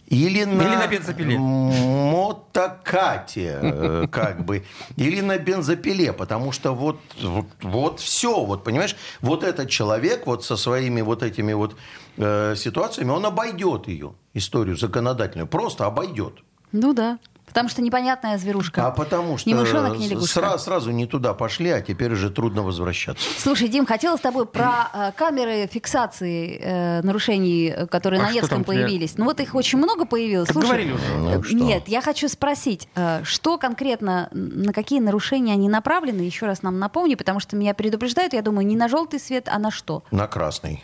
Или 0.07 0.45
на, 0.45 0.61
или 0.61 0.75
на 0.75 0.87
бензопиле. 0.87 1.37
мотокате, 1.37 3.59
э, 3.61 4.07
как 4.11 4.45
бы. 4.45 4.63
Или 4.95 5.19
на 5.21 5.37
бензопиле, 5.37 6.13
потому 6.13 6.53
что 6.53 6.73
вот, 6.73 6.97
вот, 7.21 7.45
вот 7.61 7.99
все, 7.99 8.45
вот 8.45 8.63
понимаешь, 8.63 8.95
вот 9.21 9.43
этот 9.43 9.69
человек 9.69 10.25
вот 10.25 10.45
со 10.45 10.55
своими 10.55 11.01
вот 11.01 11.23
этими 11.23 11.51
вот 11.51 11.75
э, 12.17 12.55
ситуациями, 12.55 13.11
он 13.11 13.25
обойдет 13.25 13.89
ее, 13.89 14.13
историю 14.33 14.77
законодательную, 14.77 15.47
просто 15.47 15.85
обойдет. 15.85 16.35
Ну 16.71 16.93
да. 16.93 17.19
Потому 17.47 17.69
что 17.69 17.81
непонятная 17.81 18.37
зверушка. 18.37 18.85
А 18.85 18.91
потому 18.91 19.37
что 19.37 19.49
ни 19.49 19.53
мышонок, 19.53 19.97
ни 19.97 20.07
сразу, 20.25 20.63
сразу 20.63 20.91
не 20.91 21.07
туда 21.07 21.33
пошли, 21.33 21.69
а 21.71 21.81
теперь 21.81 22.11
уже 22.11 22.29
трудно 22.29 22.61
возвращаться. 22.61 23.27
Слушай, 23.39 23.69
Дим, 23.69 23.85
хотела 23.85 24.17
с 24.17 24.19
тобой 24.19 24.45
про 24.45 24.89
э, 24.93 25.11
камеры 25.15 25.67
фиксации 25.71 26.59
э, 26.61 27.01
нарушений, 27.01 27.73
э, 27.75 27.87
которые 27.87 28.21
а 28.21 28.25
на 28.25 28.31
Невском 28.31 28.63
появились. 28.63 29.13
Тебе? 29.13 29.23
Ну 29.23 29.29
вот 29.29 29.39
их 29.39 29.55
очень 29.55 29.79
много 29.79 30.05
появилось. 30.05 30.49
Слушай, 30.49 30.67
говорили 30.67 30.91
уже. 30.91 31.17
Ну, 31.17 31.43
что? 31.43 31.55
Нет, 31.55 31.87
я 31.87 32.01
хочу 32.01 32.27
спросить, 32.27 32.89
э, 32.95 33.21
что 33.23 33.57
конкретно, 33.57 34.27
на 34.31 34.73
какие 34.73 34.99
нарушения 34.99 35.53
они 35.53 35.69
направлены? 35.69 36.21
Еще 36.21 36.45
раз 36.45 36.61
нам 36.63 36.79
напомни, 36.79 37.15
потому 37.15 37.39
что 37.39 37.55
меня 37.55 37.73
предупреждают, 37.73 38.33
я 38.33 38.41
думаю, 38.41 38.67
не 38.67 38.75
на 38.75 38.89
желтый 38.89 39.19
свет, 39.19 39.47
а 39.49 39.57
на 39.57 39.71
что? 39.71 40.03
На 40.11 40.27
красный. 40.27 40.83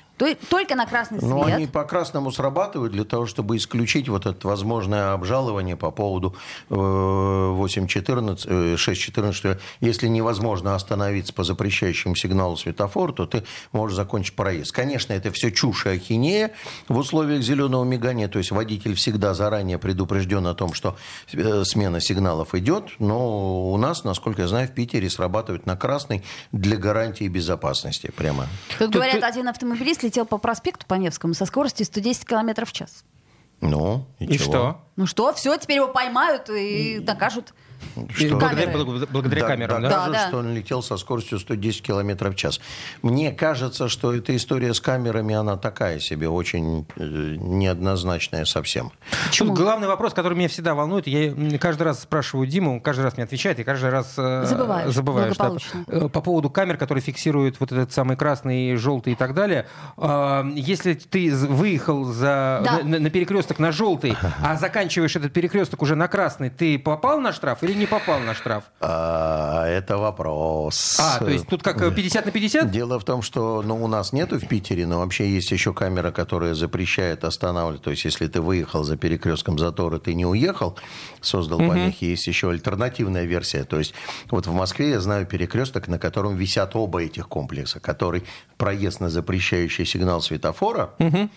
Только 0.50 0.76
на 0.76 0.86
красный 0.86 1.20
свет. 1.20 1.30
Но 1.30 1.44
они 1.44 1.68
по 1.68 1.84
красному 1.84 2.32
срабатывают 2.32 2.94
для 2.94 3.04
того, 3.04 3.26
чтобы 3.26 3.58
исключить 3.58 4.10
вот 4.10 4.26
это 4.26 4.48
возможное 4.48 5.14
обжалование 5.14 5.76
по 5.76 5.92
поводу 5.92 6.36
8.14, 6.70 8.76
6.14, 8.76 9.34
что 9.34 9.60
если 9.80 10.08
невозможно 10.08 10.76
остановиться 10.76 11.34
по 11.34 11.44
запрещающему 11.44 12.16
сигналу 12.16 12.58
светофора, 12.58 13.14
то 13.14 13.26
ты 13.26 13.44
можешь 13.72 13.96
закончить 13.96 14.36
проезд. 14.36 14.72
Конечно, 14.72 15.14
это 15.14 15.32
все 15.32 15.52
чушь 15.52 15.86
и 15.86 15.90
ахинея 15.90 16.52
в 16.88 16.98
условиях 16.98 17.44
зеленого 17.44 17.84
мигания, 17.84 18.28
то 18.28 18.40
есть 18.40 18.52
водитель 18.52 18.96
всегда 18.96 19.34
заранее 19.34 19.78
предупрежден 19.78 20.46
о 20.48 20.54
том, 20.54 20.74
что 20.74 20.96
э, 21.32 21.64
смена 21.66 22.00
сигналов 22.00 22.56
идет, 22.56 22.92
но 23.00 23.72
у 23.72 23.78
нас, 23.78 24.04
насколько 24.04 24.44
я 24.44 24.48
знаю, 24.48 24.68
в 24.68 24.72
Питере 24.72 25.10
срабатывают 25.10 25.66
на 25.66 25.76
красный 25.76 26.24
для 26.52 26.78
гарантии 26.78 27.28
безопасности 27.28 28.12
прямо. 28.16 28.48
Как 28.78 28.90
говорят, 28.90 29.24
один 29.24 29.48
автомобилист 29.48 30.04
летел 30.14 30.26
по 30.28 30.38
проспекту 30.38 30.86
по 30.86 30.94
Невскому 30.94 31.34
со 31.34 31.46
скоростью 31.46 31.88
110 31.88 32.26
км 32.26 32.66
в 32.66 32.72
час. 32.72 33.04
Ну, 33.62 34.06
и, 34.20 34.26
и 34.26 34.38
что? 34.38 34.82
Ну 34.96 35.08
что, 35.08 35.34
все, 35.34 35.58
теперь 35.58 35.78
его 35.78 35.88
поймают 35.88 36.50
и 36.50 37.00
накажут. 37.00 37.54
Что? 38.16 38.36
Благодаря, 38.38 38.72
благодаря 39.12 39.42
да, 39.42 39.48
камерам, 39.48 39.82
да? 39.82 39.90
Докажут, 39.90 40.14
да, 40.14 40.22
да. 40.22 40.28
что 40.28 40.38
он 40.38 40.54
летел 40.54 40.84
со 40.84 40.98
скоростью 40.98 41.40
110 41.40 41.82
км 41.82 42.30
в 42.30 42.36
час. 42.36 42.60
Мне 43.02 43.32
кажется, 43.32 43.88
что 43.90 44.14
эта 44.14 44.36
история 44.36 44.74
с 44.74 44.80
камерами, 44.80 45.36
она 45.36 45.58
такая 45.58 46.00
себе, 46.00 46.30
очень 46.30 46.86
э, 46.98 47.36
неоднозначная 47.40 48.46
совсем. 48.46 48.92
Почему? 49.28 49.54
главный 49.54 49.88
вопрос, 49.88 50.14
который 50.14 50.38
меня 50.38 50.50
всегда 50.50 50.76
волнует, 50.76 51.08
я 51.08 51.34
каждый 51.58 51.84
раз 51.84 52.02
спрашиваю 52.02 52.48
Диму, 52.48 52.82
каждый 52.82 53.02
раз 53.02 53.16
мне 53.16 53.24
отвечает, 53.24 53.60
и 53.60 53.64
каждый 53.64 53.90
раз 53.90 54.14
э, 54.18 54.46
забываю, 54.46 54.92
забываю 54.92 55.34
что, 55.34 55.58
э, 55.88 56.10
по 56.10 56.22
поводу 56.22 56.50
камер, 56.50 56.78
которые 56.78 57.02
фиксируют 57.02 57.60
вот 57.60 57.72
этот 57.72 57.92
самый 57.94 58.18
красный, 58.18 58.76
желтый 58.76 59.14
и 59.14 59.16
так 59.16 59.34
далее. 59.34 59.68
Э, 59.98 60.44
если 60.56 60.94
ты 60.94 61.34
выехал 61.36 62.06
за, 62.06 62.62
да. 62.64 62.80
на, 62.84 63.00
на 63.00 63.10
перекресток 63.10 63.60
на 63.60 63.72
желтый, 63.72 64.16
а 64.42 64.56
заканчиваешь 64.56 65.16
этот 65.16 65.34
перекресток 65.34 65.82
уже 65.82 65.96
на 65.96 66.08
красный, 66.08 66.50
ты 66.50 66.78
попал 66.80 67.20
на 67.20 67.34
штраф 67.34 67.64
или 67.64 67.73
или 67.74 67.80
не 67.80 67.86
попал 67.86 68.20
на 68.20 68.34
штраф? 68.34 68.64
А, 68.80 69.66
это 69.68 69.98
вопрос. 69.98 70.98
А, 71.00 71.20
то 71.20 71.30
есть 71.30 71.48
тут 71.48 71.64
как 71.64 71.78
50 71.78 72.26
на 72.26 72.32
50? 72.32 72.72
Дело 72.72 73.00
в 73.00 73.04
том, 73.04 73.22
что 73.22 73.62
ну, 73.62 73.84
у 73.84 73.88
нас 73.88 74.14
нету 74.14 74.40
в 74.40 74.48
Питере, 74.48 74.88
но 74.88 75.00
вообще 75.00 75.30
есть 75.30 75.52
еще 75.52 75.74
камера, 75.74 76.12
которая 76.12 76.54
запрещает 76.54 77.24
останавливать. 77.24 77.82
То 77.82 77.92
есть 77.92 78.06
если 78.06 78.28
ты 78.28 78.42
выехал 78.42 78.84
за 78.84 78.98
перекрестком 78.98 79.60
затора, 79.60 80.00
ты 80.00 80.14
не 80.14 80.26
уехал, 80.26 80.78
создал 81.22 81.60
угу. 81.60 81.70
помехи, 81.70 82.06
есть 82.06 82.28
еще 82.28 82.50
альтернативная 82.50 83.26
версия. 83.26 83.64
То 83.64 83.80
есть 83.80 83.94
вот 84.30 84.48
в 84.48 84.54
Москве 84.54 84.92
я 84.92 85.00
знаю 85.00 85.26
перекресток, 85.26 85.88
на 85.88 86.00
котором 86.00 86.36
висят 86.36 86.76
оба 86.76 87.04
этих 87.04 87.28
комплекса, 87.28 87.80
который 87.80 88.24
проезд 88.58 89.00
на 89.00 89.10
запрещающий 89.10 89.86
сигнал 89.86 90.22
светофора, 90.22 90.92
угу 91.00 91.30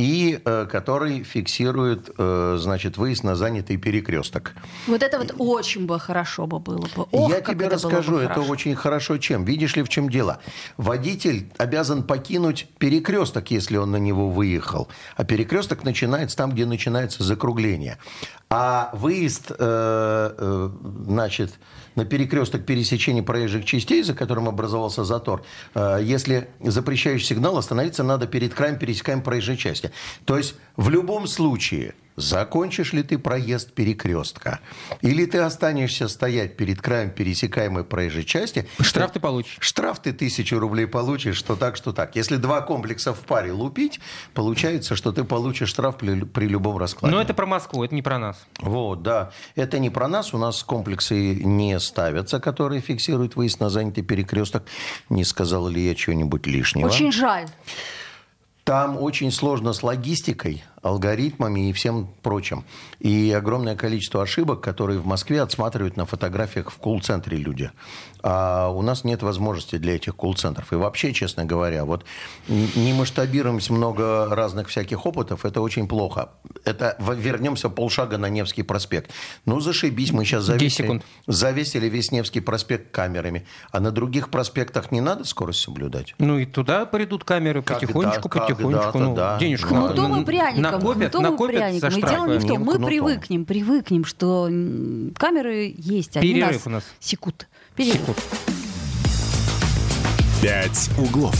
и 0.00 0.40
э, 0.42 0.66
который 0.72 1.24
фиксирует, 1.24 2.10
э, 2.16 2.56
значит, 2.58 2.96
выезд 2.96 3.22
на 3.22 3.34
занятый 3.36 3.76
перекресток. 3.76 4.54
Вот 4.86 5.02
это 5.02 5.18
вот 5.18 5.34
очень 5.36 5.84
бы 5.84 6.00
хорошо 6.00 6.46
бы 6.46 6.58
было 6.58 6.88
бы. 6.96 7.06
Ох, 7.10 7.30
Я 7.30 7.42
тебе 7.42 7.66
это 7.66 7.76
было 7.76 7.90
бы 7.90 7.96
расскажу, 7.96 8.16
это 8.16 8.34
хорошо. 8.34 8.50
очень 8.50 8.74
хорошо 8.74 9.18
чем. 9.18 9.44
Видишь 9.44 9.76
ли, 9.76 9.82
в 9.82 9.90
чем 9.90 10.08
дело? 10.08 10.40
Водитель 10.78 11.52
обязан 11.58 12.02
покинуть 12.02 12.66
перекресток, 12.78 13.50
если 13.50 13.76
он 13.76 13.90
на 13.90 13.98
него 13.98 14.30
выехал. 14.30 14.88
А 15.16 15.24
перекресток 15.24 15.84
начинается 15.84 16.34
там, 16.34 16.52
где 16.52 16.64
начинается 16.64 17.22
закругление. 17.22 17.98
А 18.48 18.88
выезд, 18.94 19.50
э, 19.50 19.54
э, 19.58 20.70
значит, 21.08 21.58
на 21.96 22.04
перекресток 22.04 22.64
пересечения 22.64 23.22
проезжих 23.22 23.64
частей, 23.64 24.02
за 24.02 24.14
которым 24.14 24.48
образовался 24.48 25.04
затор, 25.04 25.42
э, 25.74 25.98
если 26.02 26.48
запрещающий 26.60 27.26
сигнал, 27.26 27.56
остановиться 27.58 28.02
надо 28.02 28.26
перед 28.26 28.54
краем 28.54 28.78
пересекаемой 28.78 29.24
проезжей 29.24 29.56
части. 29.56 29.90
То 30.24 30.36
есть 30.36 30.54
в 30.76 30.88
любом 30.90 31.26
случае 31.26 31.94
Закончишь 32.20 32.92
ли 32.92 33.02
ты 33.02 33.18
проезд 33.18 33.72
перекрестка? 33.72 34.60
Или 35.00 35.24
ты 35.26 35.38
останешься 35.38 36.08
стоять 36.08 36.56
перед 36.56 36.80
краем 36.80 37.10
пересекаемой 37.10 37.84
проезжей 37.84 38.24
части? 38.24 38.68
Штраф 38.80 39.12
ты 39.12 39.20
получишь. 39.20 39.56
Штраф 39.60 40.00
ты 40.00 40.12
тысячу 40.12 40.58
рублей 40.58 40.86
получишь, 40.86 41.36
что 41.36 41.56
так, 41.56 41.76
что 41.76 41.92
так. 41.92 42.16
Если 42.16 42.36
два 42.36 42.60
комплекса 42.60 43.14
в 43.14 43.20
паре 43.20 43.52
лупить, 43.52 44.00
получается, 44.34 44.96
что 44.96 45.12
ты 45.12 45.24
получишь 45.24 45.70
штраф 45.70 45.96
при, 45.96 46.22
при 46.22 46.46
любом 46.46 46.76
раскладе. 46.78 47.14
Но 47.14 47.20
это 47.20 47.34
про 47.34 47.46
Москву, 47.46 47.82
это 47.84 47.94
не 47.94 48.02
про 48.02 48.18
нас. 48.18 48.44
Вот, 48.60 49.02
да. 49.02 49.32
Это 49.54 49.78
не 49.78 49.90
про 49.90 50.08
нас. 50.08 50.34
У 50.34 50.38
нас 50.38 50.62
комплексы 50.62 51.34
не 51.34 51.78
ставятся, 51.80 52.40
которые 52.40 52.80
фиксируют 52.80 53.36
выезд 53.36 53.60
на 53.60 53.70
занятый 53.70 54.02
перекресток. 54.02 54.64
Не 55.08 55.24
сказал 55.24 55.68
ли 55.68 55.88
я 55.88 55.94
чего-нибудь 55.94 56.46
лишнего? 56.46 56.86
Очень 56.86 57.12
жаль. 57.12 57.46
Там 58.64 58.98
очень 58.98 59.32
сложно 59.32 59.72
с 59.72 59.82
логистикой, 59.82 60.62
алгоритмами 60.82 61.68
и 61.70 61.72
всем 61.72 62.08
прочим. 62.22 62.64
И 63.00 63.32
огромное 63.36 63.76
количество 63.76 64.22
ошибок, 64.22 64.60
которые 64.60 64.98
в 64.98 65.06
Москве 65.06 65.42
отсматривают 65.42 65.96
на 65.96 66.06
фотографиях 66.06 66.70
в 66.70 66.78
колл-центре 66.78 67.36
люди. 67.36 67.70
А 68.22 68.68
у 68.68 68.82
нас 68.82 69.04
нет 69.04 69.22
возможности 69.22 69.76
для 69.76 69.96
этих 69.96 70.14
колл-центров. 70.16 70.72
И 70.72 70.76
вообще, 70.76 71.12
честно 71.12 71.44
говоря, 71.44 71.84
вот 71.84 72.04
не 72.48 72.92
масштабируемся 72.92 73.72
много 73.72 74.28
разных 74.34 74.68
всяких 74.68 75.06
опытов, 75.06 75.44
это 75.44 75.60
очень 75.60 75.88
плохо. 75.88 76.30
Это 76.64 76.96
вернемся 77.16 77.68
полшага 77.70 78.18
на 78.18 78.28
Невский 78.28 78.62
проспект. 78.62 79.10
Ну, 79.46 79.60
зашибись, 79.60 80.12
мы 80.12 80.24
сейчас 80.24 80.46
10 80.46 80.58
завесили, 80.78 81.02
завесили 81.26 81.88
весь 81.88 82.12
Невский 82.12 82.40
проспект 82.40 82.90
камерами. 82.90 83.46
А 83.70 83.80
на 83.80 83.90
других 83.90 84.28
проспектах 84.30 84.90
не 84.92 85.00
надо 85.00 85.24
скорость 85.24 85.60
соблюдать? 85.60 86.14
Ну 86.18 86.38
и 86.38 86.44
туда 86.46 86.84
придут 86.86 87.24
камеры 87.24 87.62
Когда- 87.62 87.80
потихонечку, 87.80 88.28
потихонечку. 88.28 88.62
когда-то, 88.70 88.98
Ну, 88.98 89.14
да. 89.14 89.38
денежку 89.38 89.68
Кнутом 89.68 90.12
на- 90.12 90.20
и 90.20 90.24
пряником. 90.70 90.88
накопят, 90.88 91.10
кнутом 91.12 91.20
и 91.20 91.30
накопят 91.30 91.80
за 91.80 91.88
пряником. 91.90 91.98
И 91.98 92.00
дело 92.00 92.26
не 92.26 92.38
в 92.38 92.46
том, 92.46 92.58
мы 92.60 92.72
кнутом. 92.72 92.84
привыкнем, 92.86 93.44
привыкнем, 93.44 94.04
что 94.04 94.44
камеры 95.16 95.74
есть, 95.76 96.16
они 96.16 96.32
Перерыв 96.32 96.52
нас 96.56 96.66
у 96.66 96.70
нас. 96.70 96.84
секут. 97.00 97.46
Перерыв. 97.76 98.00
Секунд. 98.00 98.18
«Пять 100.42 100.88
углов». 100.98 101.36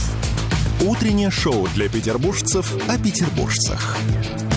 Утреннее 0.83 1.31
шоу 1.31 1.67
для 1.75 1.89
петербуржцев 1.89 2.73
о 2.87 2.97
петербуржцах. 2.97 3.97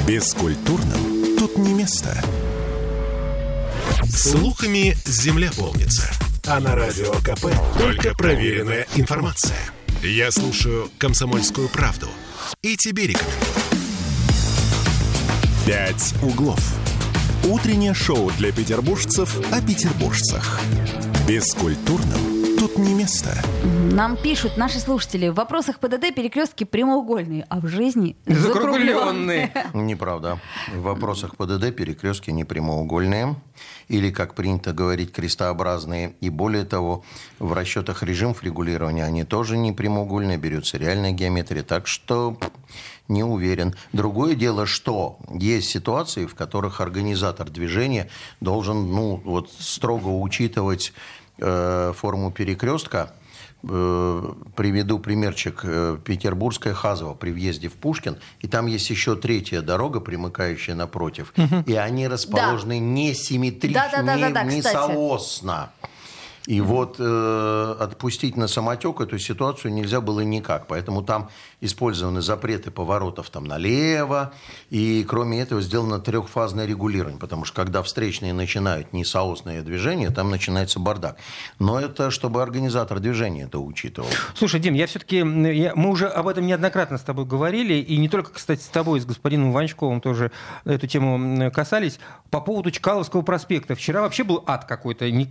Бескультурным 0.07 1.37
тут 1.39 1.57
не 1.59 1.75
место. 1.75 2.15
Слухами 4.09 4.97
земля 5.05 5.51
полнится. 5.57 6.11
А 6.47 6.61
на 6.61 6.75
радио 6.75 7.13
КП 7.23 7.47
только 7.79 8.15
проверенная 8.15 8.87
информация. 8.97 9.57
Я 10.03 10.31
слушаю 10.31 10.91
«Комсомольскую 10.99 11.69
правду» 11.69 12.09
и 12.63 12.77
тебе 12.77 13.07
рекомендую. 13.07 13.64
«Пять 15.67 16.15
углов». 16.23 16.61
Утреннее 17.51 17.95
шоу 17.95 18.31
для 18.33 18.53
петербуржцев 18.53 19.35
о 19.51 19.63
петербуржцах. 19.63 20.61
Бескультурным 21.27 22.45
тут 22.59 22.77
не 22.77 22.93
место. 22.93 23.31
Нам 23.91 24.19
пишут 24.19 24.59
наши 24.59 24.79
слушатели, 24.79 25.29
в 25.29 25.35
вопросах 25.35 25.79
ПДД 25.79 26.15
перекрестки 26.15 26.65
прямоугольные, 26.65 27.47
а 27.49 27.61
в 27.61 27.67
жизни 27.67 28.17
Закругленные. 28.27 29.53
Неправда. 29.73 30.39
В 30.75 30.83
вопросах 30.83 31.37
ПДД 31.37 31.75
перекрестки 31.75 32.31
не 32.31 32.45
прямоугольные, 32.45 33.37
или, 33.89 34.11
как 34.11 34.35
принято 34.35 34.73
говорить, 34.73 35.13
крестообразные. 35.13 36.15
И 36.21 36.29
более 36.29 36.65
того, 36.65 37.05
в 37.39 37.53
расчетах 37.53 38.03
режимов 38.03 38.43
регулирования 38.43 39.05
они 39.05 39.25
тоже 39.25 39.57
не 39.57 39.73
прямоугольные, 39.73 40.37
берется 40.37 40.77
реальная 40.77 41.13
геометрия. 41.13 41.63
Так 41.63 41.87
что 41.87 42.39
не 43.09 43.23
уверен. 43.23 43.75
Другое 43.93 44.35
дело, 44.35 44.67
что 44.67 45.19
есть 45.31 45.69
ситуации, 45.69 46.27
в 46.27 46.35
которых 46.35 46.81
организатор 46.81 47.51
движения 47.51 48.09
должен 48.41 48.91
ну, 48.91 49.21
вот, 49.25 49.51
строго 49.59 50.09
учитывать 50.09 50.93
э, 51.39 51.93
форму 51.95 52.31
перекрестка, 52.31 53.13
Э, 53.67 54.33
приведу 54.57 54.99
примерчик. 54.99 55.61
Э, 55.65 55.97
Петербургская 56.05 56.75
Хазова 56.75 57.15
при 57.15 57.31
въезде 57.31 57.69
в 57.69 57.75
Пушкин. 57.75 58.19
И 58.41 58.49
там 58.49 58.67
есть 58.67 58.91
еще 58.91 59.17
третья 59.17 59.63
дорога, 59.63 60.01
примыкающая 60.01 60.75
напротив. 60.75 61.33
И 61.67 61.75
они 61.75 62.07
расположены 62.09 62.79
не 62.79 63.15
симметрично, 63.15 63.89
Да-да-да-да-да, 63.91 64.43
не, 64.45 64.57
не 64.57 64.61
кстати. 64.61 64.75
соосно. 64.75 65.71
И 66.47 66.61
вот 66.61 66.97
э, 66.99 67.77
отпустить 67.81 68.37
на 68.37 68.49
самотек 68.49 69.01
эту 69.01 69.19
ситуацию 69.19 69.73
нельзя 69.73 70.03
было 70.03 70.21
никак. 70.21 70.67
Поэтому 70.67 71.03
там 71.03 71.31
использованы 71.65 72.21
запреты 72.23 72.71
поворотов 72.71 73.31
там 73.31 73.45
налево. 73.45 74.33
И 74.71 75.05
кроме 75.09 75.41
этого 75.41 75.61
сделано 75.63 75.99
трехфазное 75.99 76.67
регулирование. 76.67 77.19
Потому 77.19 77.45
что 77.45 77.57
когда 77.57 77.83
встречные 77.83 78.33
начинают 78.33 78.93
несоосное 78.93 79.63
движение, 79.63 80.11
там 80.11 80.31
начинается 80.31 80.79
бардак. 80.81 81.17
Но 81.59 81.81
это 81.81 82.11
чтобы 82.11 82.43
организатор 82.43 83.01
движения 83.01 83.45
это 83.45 83.59
учитывал. 83.59 84.09
Слушай, 84.35 84.61
Дим, 84.61 84.75
я 84.75 84.87
все-таки... 84.87 85.23
Мы 85.23 85.89
уже 85.91 86.07
об 86.07 86.29
этом 86.29 86.47
неоднократно 86.47 86.99
с 86.99 87.03
тобой 87.03 87.25
говорили, 87.25 87.75
и 87.75 87.97
не 87.97 88.09
только, 88.09 88.33
кстати, 88.33 88.61
с 88.61 88.67
тобой, 88.69 89.01
с 89.01 89.07
господином 89.07 89.53
Ванчковым 89.53 90.01
тоже 90.01 90.31
эту 90.65 90.87
тему 90.87 91.51
касались. 91.51 91.99
По 92.31 92.41
поводу 92.41 92.71
Чкаловского 92.71 93.23
проспекта. 93.23 93.75
Вчера 93.75 94.03
вообще 94.03 94.25
был 94.25 94.43
ад 94.47 94.65
какой-то. 94.67 95.05
И, 95.07 95.13
мы 95.15 95.25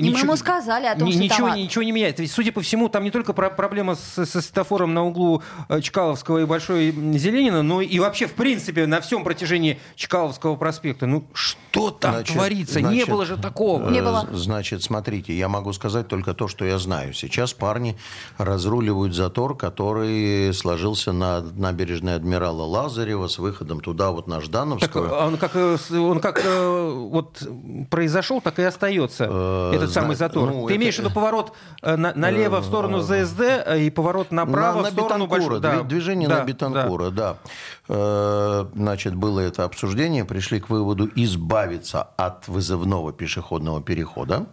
ничего- 0.00 0.18
ему 0.18 0.36
сказали 0.36 0.86
о 0.86 0.94
том, 0.96 1.08
ни- 1.08 1.12
что 1.12 1.20
ничего, 1.20 1.38
там 1.38 1.50
ад. 1.52 1.56
ничего 1.58 1.82
не 1.82 1.92
меняется. 1.92 2.22
Ведь, 2.22 2.32
судя 2.32 2.52
по 2.52 2.60
всему, 2.60 2.88
там 2.88 3.04
не 3.04 3.10
только 3.10 3.32
про- 3.32 3.50
проблема 3.50 3.94
с, 3.94 4.24
со 4.26 4.40
светофором 4.40 4.94
на 4.94 5.04
углу 5.04 5.42
Чкаловского 5.82 6.38
и 6.38 6.44
Большой 6.44 6.90
Зеленина, 7.18 7.62
но 7.62 7.80
и 7.80 7.98
вообще, 7.98 8.26
в 8.26 8.32
принципе, 8.34 8.86
на 8.86 9.00
всем 9.00 9.24
протяжении 9.24 9.78
Чкаловского 9.96 10.56
проспекта. 10.56 11.06
Ну, 11.06 11.24
что 11.32 11.90
там 11.90 12.14
Значит, 12.14 12.34
творится? 12.36 12.80
не 12.80 12.86
значит, 12.86 13.08
было 13.08 13.26
же 13.26 13.36
такого. 13.36 13.88
Не 13.90 13.98
Э, 14.00 14.02
было. 14.02 14.28
Значит, 14.32 14.82
смотрите, 14.82 15.36
я 15.36 15.48
могу 15.48 15.72
сказать 15.72 16.08
только 16.08 16.34
то, 16.34 16.48
что 16.48 16.64
я 16.64 16.78
знаю. 16.78 17.12
Сейчас 17.14 17.52
парни 17.52 17.96
разруливают 18.38 19.14
затор, 19.14 19.56
который 19.56 20.52
сложился 20.54 21.12
на 21.12 21.40
набережной 21.40 22.14
адмирала 22.16 22.62
Лазарева 22.62 23.28
с 23.28 23.38
выходом 23.38 23.80
туда, 23.80 24.10
вот 24.10 24.26
на 24.26 24.36
Так, 24.36 24.44
Ждановскую. 24.44 25.10
он 25.12 25.36
как, 25.36 25.54
э, 25.56 25.76
он 25.98 26.20
как 26.20 26.40
э, 26.44 26.90
вот 27.10 27.42
произошел, 27.90 28.40
так 28.40 28.58
и 28.58 28.62
остается 28.62 29.26
Э, 29.30 29.72
этот 29.74 29.92
самый 29.92 30.16
затор. 30.16 30.50
ну, 30.50 30.66
Ты 30.66 30.74
это- 30.74 30.80
имеешь 30.82 30.96
в 30.96 30.98
виду 31.00 31.10
поворот 31.10 31.52
э, 31.82 31.96
на- 31.96 32.12
налево 32.14 32.60
в 32.60 32.64
сторону 32.64 33.00
ЗСД 33.00 33.40
э, 33.40 33.80
и 33.82 33.90
поворот 33.90 34.30
направо 34.32 34.76
на, 34.78 34.82
на 34.84 34.88
в 34.90 34.92
сторону 34.92 35.26
Бетанкура. 35.48 35.60
Да, 35.60 35.74
дви- 35.74 35.86
движение 35.88 36.28
да, 36.28 36.38
на 36.38 36.44
Бетанкура, 36.44 37.10
да. 37.10 37.34
Э, 37.44 37.48
Значит, 37.90 39.16
было 39.16 39.40
это 39.40 39.64
обсуждение, 39.64 40.24
пришли 40.24 40.60
к 40.60 40.70
выводу 40.70 41.10
избавиться 41.16 42.02
от 42.02 42.46
вызывного 42.46 43.12
пешеходного 43.12 43.82
перехода 43.82 44.46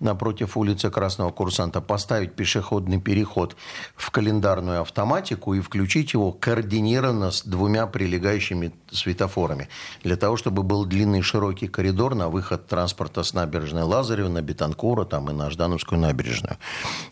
напротив 0.00 0.56
улицы 0.56 0.90
Красного 0.90 1.30
Курсанта, 1.30 1.82
поставить 1.82 2.34
пешеходный 2.34 2.98
переход 2.98 3.54
в 3.96 4.10
календарную 4.10 4.80
автоматику 4.80 5.52
и 5.52 5.60
включить 5.60 6.14
его 6.14 6.32
координированно 6.32 7.32
с 7.32 7.42
двумя 7.42 7.86
прилегающими 7.86 8.72
светофорами, 8.90 9.68
для 10.02 10.16
того, 10.16 10.38
чтобы 10.38 10.62
был 10.62 10.86
длинный 10.86 11.20
широкий 11.20 11.68
коридор 11.68 12.14
на 12.14 12.30
выход 12.30 12.66
транспорта 12.66 13.24
с 13.24 13.34
набережной 13.34 13.82
Лазарева 13.82 14.28
на 14.28 14.40
Бетанкура 14.40 15.04
там, 15.04 15.28
и 15.28 15.34
на 15.34 15.50
Ждановскую 15.50 16.00
набережную. 16.00 16.56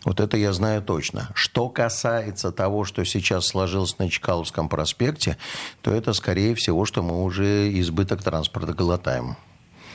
Вот 0.03 0.19
это 0.19 0.35
я 0.35 0.51
знаю 0.51 0.81
точно. 0.81 1.29
Что 1.35 1.69
касается 1.69 2.51
того, 2.51 2.85
что 2.85 3.03
сейчас 3.05 3.45
сложилось 3.45 3.99
на 3.99 4.09
Чкаловском 4.09 4.67
проспекте, 4.67 5.37
то 5.81 5.91
это, 5.91 6.13
скорее 6.13 6.55
всего, 6.55 6.85
что 6.85 7.01
мы 7.01 7.23
уже 7.23 7.71
избыток 7.79 8.23
транспорта 8.23 8.73
глотаем. 8.73 9.35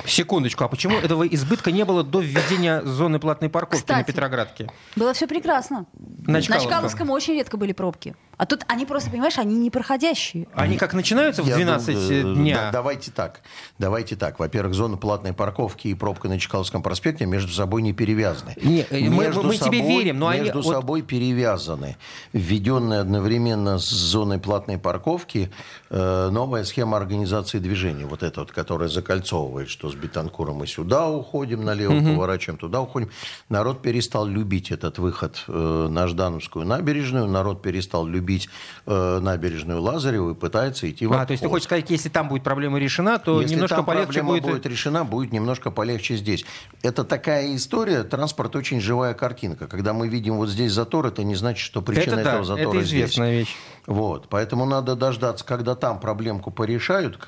Секундочку, 0.06 0.64
а 0.64 0.68
почему 0.68 0.96
этого 0.96 1.26
избытка 1.26 1.70
не 1.70 1.84
было 1.84 2.02
до 2.02 2.20
введения 2.20 2.82
зоны 2.82 3.18
платной 3.18 3.50
парковки 3.50 3.82
Кстати. 3.82 3.98
на 3.98 4.04
Петроградке? 4.04 4.70
Было 4.96 5.12
все 5.12 5.26
прекрасно. 5.26 5.86
На 6.26 6.34
На 6.34 6.42
Чкаловском. 6.42 6.70
Чкаловском 6.72 7.10
очень 7.10 7.34
редко 7.34 7.56
были 7.56 7.72
пробки. 7.72 8.14
А 8.36 8.46
тут 8.46 8.64
они 8.68 8.86
просто, 8.86 9.10
понимаешь, 9.10 9.36
они 9.38 9.56
непроходящие. 9.56 10.46
Они 10.54 10.76
как 10.78 10.94
начинаются 10.94 11.42
в 11.42 11.46
Я 11.46 11.56
12 11.56 11.94
думаю, 12.22 12.36
дня? 12.36 12.54
да, 12.56 12.70
давайте 12.70 13.10
так. 13.10 13.40
Давайте 13.78 14.14
так. 14.16 14.38
Во-первых, 14.38 14.74
зона 14.74 14.96
платной 14.96 15.32
парковки 15.32 15.88
и 15.88 15.94
пробка 15.94 16.28
на 16.28 16.38
Чкаловском 16.38 16.82
проспекте 16.82 17.26
между 17.26 17.52
собой 17.52 17.82
не 17.82 17.92
перевязаны. 17.92 18.54
Не, 18.62 18.86
э, 18.90 19.00
мы- 19.10 19.24
Между 19.24 19.42
мы 19.42 19.56
тебе 19.56 19.78
собой- 19.78 19.82
верим, 19.82 20.18
но 20.20 20.28
они- 20.28 20.42
между 20.42 20.62
вот- 20.62 20.72
собой 20.72 21.02
перевязаны. 21.02 21.96
Введенная 22.32 23.00
одновременно 23.00 23.78
с 23.78 23.88
зоной 23.88 24.38
платной 24.38 24.78
парковки 24.78 25.50
э, 25.90 26.28
новая 26.30 26.64
схема 26.64 26.96
организации 26.96 27.58
движения. 27.58 28.04
Вот 28.06 28.22
эта 28.22 28.40
вот, 28.40 28.52
которая 28.52 28.88
закольцовывает, 28.88 29.68
что 29.68 29.87
с 29.88 29.94
Бетанкура 29.94 30.52
мы 30.52 30.66
сюда 30.66 31.08
уходим, 31.08 31.64
налево 31.64 32.00
поворачиваем, 32.00 32.58
туда 32.58 32.80
уходим. 32.80 33.10
Народ 33.48 33.82
перестал 33.82 34.26
любить 34.26 34.70
этот 34.70 34.98
выход 34.98 35.44
э, 35.48 35.88
на 35.90 36.06
Ждановскую 36.06 36.66
набережную. 36.66 37.26
Народ 37.26 37.62
перестал 37.62 38.06
любить 38.06 38.48
э, 38.86 39.18
набережную 39.20 39.80
Лазареву 39.82 40.30
и 40.30 40.34
пытается 40.34 40.90
идти 40.90 41.06
в 41.06 41.12
А, 41.12 41.26
то 41.26 41.32
есть 41.32 41.42
ты 41.42 41.48
хочешь 41.48 41.64
сказать, 41.64 41.90
если 41.90 42.08
там 42.08 42.28
будет 42.28 42.42
проблема 42.42 42.78
решена, 42.78 43.18
то 43.18 43.40
Если 43.40 43.54
немножко 43.54 43.76
там 43.76 43.84
полегче 43.84 44.06
проблема 44.06 44.28
будет... 44.28 44.42
будет... 44.44 44.66
решена, 44.66 45.04
будет 45.04 45.32
немножко 45.32 45.70
полегче 45.70 46.16
здесь. 46.16 46.44
Это 46.82 47.04
такая 47.04 47.54
история, 47.56 48.02
транспорт 48.04 48.56
очень 48.56 48.80
живая 48.80 49.14
картинка. 49.14 49.66
Когда 49.66 49.92
мы 49.92 50.08
видим 50.08 50.36
вот 50.36 50.48
здесь 50.48 50.72
затор, 50.72 51.06
это 51.06 51.24
не 51.24 51.34
значит, 51.34 51.64
что 51.64 51.82
причина 51.82 52.14
Это 52.14 52.24
да, 52.24 52.30
этого 52.30 52.44
затора 52.44 52.68
это 52.68 52.84
здесь. 52.84 52.88
известная 52.88 53.32
вещь. 53.32 53.56
Вот, 53.86 54.28
поэтому 54.28 54.66
надо 54.66 54.96
дождаться, 54.96 55.44
когда 55.44 55.74
там 55.74 55.98
проблемку 55.98 56.50
порешают, 56.50 57.18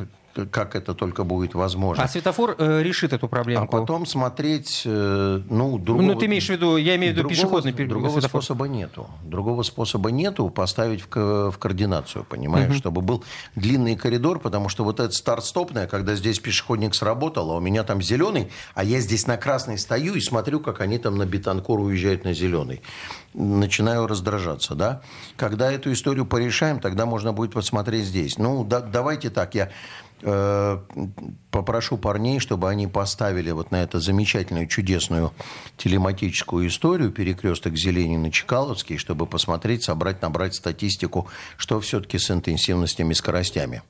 как, 0.51 0.75
это 0.77 0.95
только 0.95 1.25
будет 1.25 1.55
возможно. 1.55 2.03
А 2.05 2.09
светофор 2.09 2.55
э, 2.59 2.83
решит 2.83 3.13
эту 3.13 3.27
А 3.27 3.29
проблемку. 3.29 3.67
потом 3.67 4.07
смотреть, 4.07 4.83
э, 4.85 5.41
ну, 5.49 5.79
другого... 5.79 6.07
Ну, 6.07 6.15
ты 6.15 6.27
имеешь 6.27 6.47
в 6.47 6.51
виду, 6.51 6.77
я 6.77 6.97
имею 6.97 7.13
в 7.13 7.17
виду 7.17 7.29
другого- 7.29 7.35
пешеходный 7.63 7.73
пер- 7.73 7.89
Другого 7.89 8.13
светофор. 8.13 8.43
способа 8.43 8.67
нету. 8.69 9.09
Другого 9.25 9.63
способа 9.63 10.11
нету 10.11 10.49
поставить 10.51 11.03
в, 11.03 11.51
в 11.51 11.59
координацию, 11.59 12.25
понимаешь, 12.25 12.75
чтобы 12.77 13.01
был 13.03 13.25
длинный 13.57 13.97
коридор, 13.97 14.39
потому 14.39 14.69
что 14.69 14.85
вот 14.85 15.01
это 15.01 15.13
старт-стопное, 15.13 15.87
когда 15.87 16.15
здесь 16.15 16.39
пешеходник 16.39 16.95
сработал, 16.95 17.51
а 17.51 17.57
у 17.57 17.61
меня 17.61 17.83
там 17.83 18.01
зеленый, 18.01 18.51
а 18.75 18.85
я 18.85 19.01
здесь 19.01 19.27
на 19.27 19.37
красный 19.37 19.79
стою 19.79 20.15
и 20.15 20.21
смотрю, 20.21 20.61
как 20.61 20.81
они 20.81 20.99
там 20.99 21.19
на 21.19 21.27
Бетанкур 21.27 21.81
уезжают 21.81 22.25
на 22.25 22.33
зеленый. 22.35 22.83
Начинаю 23.35 24.07
раздражаться, 24.07 24.75
да. 24.75 25.03
Когда 25.37 25.71
эту 25.71 25.93
историю 25.93 26.27
порешаем, 26.27 26.81
тогда 26.81 27.07
можно 27.07 27.33
будет 27.33 27.53
посмотреть 27.53 28.05
здесь. 28.07 28.39
Ну, 28.39 28.65
да- 28.65 28.81
давайте 28.81 29.31
так, 29.31 29.55
я 29.55 29.71
э, 30.23 30.79
попрошу 31.51 31.99
парней, 31.99 32.39
чтобы 32.39 32.69
они 32.71 32.87
поставили 32.87 33.51
вот 33.51 33.71
на 33.71 33.83
эту 33.83 33.99
замечательную, 34.01 34.67
чудесную 34.69 35.33
телематическую 35.77 36.69
историю 36.69 37.11
перекресток 37.11 37.77
Зеленина 37.77 38.31
Чекаловский, 38.31 38.99
чтобы 38.99 39.27
посмотреть, 39.27 39.83
собрать, 39.85 40.23
набрать 40.23 40.55
статистику, 40.55 41.29
что 41.57 41.81
все-таки 41.81 42.19
с 42.19 42.31
интенсивностями 42.31 43.13
и 43.13 43.15
скоростями. 43.15 43.83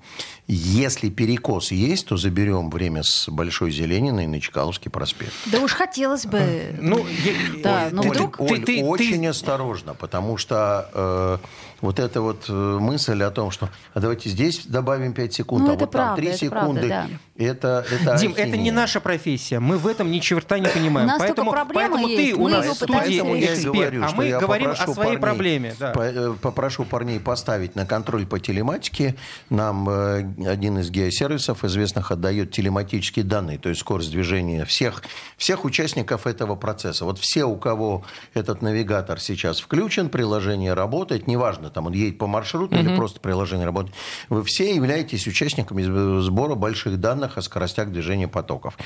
Если 0.47 1.11
перекос 1.11 1.71
есть, 1.71 2.07
то 2.07 2.17
заберем 2.17 2.71
время 2.71 3.02
с 3.02 3.29
Большой 3.29 3.71
Зелениной 3.71 4.26
на 4.26 4.40
Чекаловский 4.40 4.90
проспект. 4.90 5.33
Да 5.47 5.61
уж 5.61 5.73
хотелось 5.73 6.26
бы. 6.26 6.75
Ну, 6.81 7.05
я- 7.07 7.62
Да, 7.62 7.85
Оль, 7.87 7.95
ну 7.95 8.02
ты- 8.02 8.09
вдруг- 8.11 8.37
ты- 8.38 8.43
Оль, 8.43 8.59
ты- 8.64 8.64
ты- 8.79 8.85
очень 8.85 9.26
осторожно, 9.26 9.95
потому 9.95 10.37
что 10.38 10.88
э, 10.95 11.38
вот 11.83 11.99
эта 11.99 12.21
вот 12.23 12.47
э, 12.49 12.52
мысль 12.52 13.23
о 13.23 13.31
том, 13.31 13.50
что 13.50 13.69
а 13.95 14.00
давайте 14.00 14.29
здесь 14.31 14.67
добавим 14.67 15.12
5 15.12 15.35
секунд, 15.35 15.64
Ну, 15.67 15.69
а 15.69 15.73
вот 15.73 15.79
там 15.81 15.88
правда, 15.90 16.17
3 16.17 16.29
это 16.29 16.38
секунды, 16.38 16.88
правда, 16.88 17.09
да. 17.37 17.45
Это, 17.50 17.85
это 17.90 18.16
Дим, 18.16 18.33
это 18.33 18.47
не 18.47 18.52
ахинея. 18.54 18.73
наша 18.73 19.00
профессия. 19.00 19.61
Мы 19.61 19.76
в 19.78 19.87
этом 19.87 20.11
ни 20.11 20.19
черта 20.19 20.59
не 20.59 20.69
понимаем. 20.69 21.09
У 21.09 21.11
нас 21.12 21.19
поэтому, 21.19 21.54
поэтому 21.73 22.07
есть, 22.09 22.35
ты 22.35 22.40
у 22.40 22.49
нас 22.49 22.66
в 22.66 22.75
студии 22.75 23.21
эксперт, 23.45 23.75
говорю, 23.75 24.04
а 24.04 24.11
мы 24.14 24.28
говорим 24.30 24.71
о 24.71 24.75
своей 24.76 25.16
парней- 25.16 25.19
проблеме. 25.19 25.75
да. 25.78 25.90
по- 25.92 26.00
э, 26.02 26.33
Попрошу 26.40 26.85
парней 26.85 27.21
поставить 27.21 27.75
на 27.76 27.87
контроль 27.87 28.26
по 28.26 28.38
телематике. 28.40 29.16
Нам 29.50 29.88
э, 29.88 30.25
один 30.47 30.78
из 30.78 30.90
геосервисов 30.90 31.64
известных 31.64 32.11
отдает 32.11 32.50
телематические 32.52 33.25
данные, 33.25 33.59
то 33.59 33.69
есть 33.69 33.80
скорость 33.80 34.11
движения 34.11 34.64
всех, 34.64 35.02
всех 35.37 35.64
участников 35.64 36.26
этого 36.26 36.57
процесса. 36.57 37.04
Вот 37.04 37.19
все, 37.19 37.45
у 37.45 37.57
кого 37.57 38.04
этот 38.35 38.62
навигатор 38.62 39.21
сейчас 39.21 39.61
включен, 39.61 40.09
приложение 40.09 40.75
работает, 40.75 41.26
неважно, 41.26 41.71
там 41.71 41.87
он 41.87 41.92
едет 41.92 42.19
по 42.19 42.26
маршруту 42.26 42.76
или 42.76 42.95
просто 42.97 43.21
приложение 43.21 43.66
работает, 43.66 43.95
вы 44.28 44.42
все 44.45 44.75
являетесь 44.75 45.26
участниками 45.26 46.21
сбора 46.21 46.54
больших 46.54 47.00
данных 47.00 47.38
о 47.41 47.43
скоростях 47.43 47.91
движения 47.91 48.29
потоков. 48.29 48.79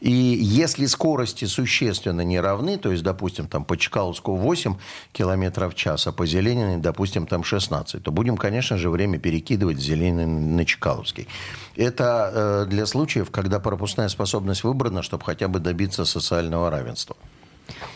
И 0.00 0.10
если 0.10 0.86
скорости 0.86 1.46
существенно 1.46 2.20
не 2.20 2.40
равны, 2.40 2.76
то 2.76 2.90
есть, 2.90 3.02
допустим, 3.02 3.46
там 3.46 3.64
по 3.64 3.76
Чкаловску 3.76 4.36
8 4.36 4.76
километров 5.12 5.74
в 5.74 5.76
час, 5.76 6.06
а 6.06 6.12
по 6.12 6.26
Зелениной, 6.26 6.76
допустим, 6.76 7.26
там 7.26 7.44
16, 7.44 8.02
то 8.02 8.12
будем, 8.12 8.36
конечно 8.36 8.76
же, 8.78 8.90
время 8.90 9.18
перекидывать 9.18 9.80
с 9.80 9.90
на 9.90 10.64
Чкаловский. 10.64 11.28
Это 11.76 12.30
э, 12.32 12.66
для 12.68 12.86
случаев, 12.86 13.30
когда 13.30 13.60
пропускная 13.60 14.08
способность 14.08 14.64
выбрана, 14.64 15.02
чтобы 15.02 15.24
хотя 15.24 15.48
бы 15.48 15.60
добиться 15.60 16.04
социального 16.04 16.70
равенства. 16.70 17.16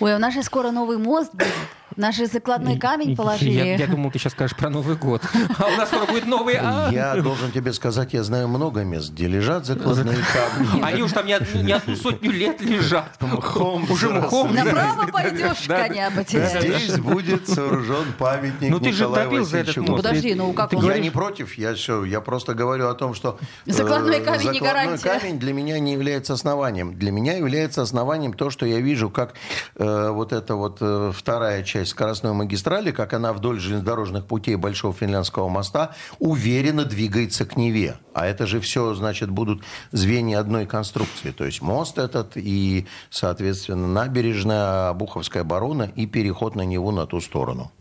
Ой, 0.00 0.14
у 0.14 0.18
нас 0.18 0.34
же 0.34 0.42
скоро 0.42 0.70
новый 0.70 0.98
мост 0.98 1.32
будет. 1.32 1.52
Наш 1.96 2.16
же 2.16 2.26
закладной 2.26 2.78
камень 2.78 3.16
положили. 3.16 3.50
Я, 3.52 3.76
я 3.76 3.86
думал, 3.86 4.10
ты 4.10 4.18
сейчас 4.18 4.32
скажешь 4.32 4.56
про 4.56 4.70
Новый 4.70 4.96
год. 4.96 5.22
А 5.58 5.66
у 5.66 5.76
нас 5.76 5.88
скоро 5.88 6.06
будет 6.06 6.26
новый... 6.26 6.56
а? 6.58 6.88
Я 6.92 7.14
должен 7.16 7.52
тебе 7.52 7.72
сказать, 7.72 8.12
я 8.12 8.22
знаю 8.24 8.48
много 8.48 8.82
мест, 8.82 9.12
где 9.12 9.28
лежат 9.28 9.66
закладные 9.66 10.16
камни. 10.32 10.82
Они 10.82 11.02
уж 11.02 11.12
там 11.12 11.26
не 11.26 11.32
одну, 11.34 11.62
не 11.62 11.72
одну 11.72 11.94
сотню 11.96 12.32
лет 12.32 12.60
лежат. 12.60 13.16
Мхом 13.20 13.88
Уже 13.90 14.10
мхом. 14.10 14.54
Направо 14.54 15.06
пойдешь, 15.06 15.66
коня 15.66 16.10
потеряешь. 16.10 16.82
Здесь 16.82 16.98
будет 16.98 17.48
сооружен 17.48 18.12
памятник 18.18 18.70
Ну, 18.70 18.80
ты 18.80 18.92
же 18.92 19.08
топил 19.08 19.44
за 19.44 19.58
этот 19.58 19.76
мост. 19.76 20.02
Подожди, 20.02 20.34
ну 20.34 20.52
как 20.52 20.72
он... 20.72 20.84
Я 20.84 20.98
не 20.98 21.10
против, 21.10 21.56
я, 21.56 21.74
все, 21.74 22.04
я 22.04 22.20
просто 22.20 22.54
говорю 22.54 22.88
о 22.88 22.94
том, 22.94 23.14
что... 23.14 23.38
э, 23.66 23.72
Закладной 23.72 24.20
камень 24.20 24.50
не 24.50 24.58
закладной 24.58 24.60
гарантия. 24.60 25.08
камень 25.20 25.38
для 25.38 25.52
меня 25.52 25.78
не 25.78 25.92
является 25.92 26.32
основанием. 26.32 26.98
Для 26.98 27.12
меня 27.12 27.36
является 27.36 27.82
основанием 27.82 28.32
то, 28.32 28.50
что 28.50 28.66
я 28.66 28.80
вижу, 28.80 29.10
как 29.10 29.34
э, 29.76 30.08
вот 30.10 30.32
эта 30.32 30.54
вот 30.56 30.78
э, 30.80 31.12
вторая 31.14 31.62
часть 31.62 31.83
скоростной 31.90 32.32
магистрали, 32.32 32.90
как 32.90 33.12
она 33.12 33.32
вдоль 33.32 33.60
железнодорожных 33.60 34.26
путей 34.26 34.56
Большого 34.56 34.94
Финляндского 34.94 35.48
моста 35.48 35.94
уверенно 36.18 36.84
двигается 36.84 37.44
к 37.44 37.56
Неве. 37.56 37.96
А 38.12 38.26
это 38.26 38.46
же 38.46 38.60
все, 38.60 38.94
значит, 38.94 39.30
будут 39.30 39.62
звенья 39.92 40.40
одной 40.40 40.66
конструкции. 40.66 41.30
То 41.30 41.44
есть 41.44 41.62
мост 41.62 41.98
этот 41.98 42.36
и, 42.36 42.86
соответственно, 43.10 43.86
набережная, 43.86 44.90
Обуховская 44.90 45.42
оборона 45.42 45.90
и 45.94 46.06
переход 46.06 46.54
на 46.54 46.62
Неву 46.62 46.90
на 46.90 47.06
ту 47.06 47.20
сторону. 47.20 47.72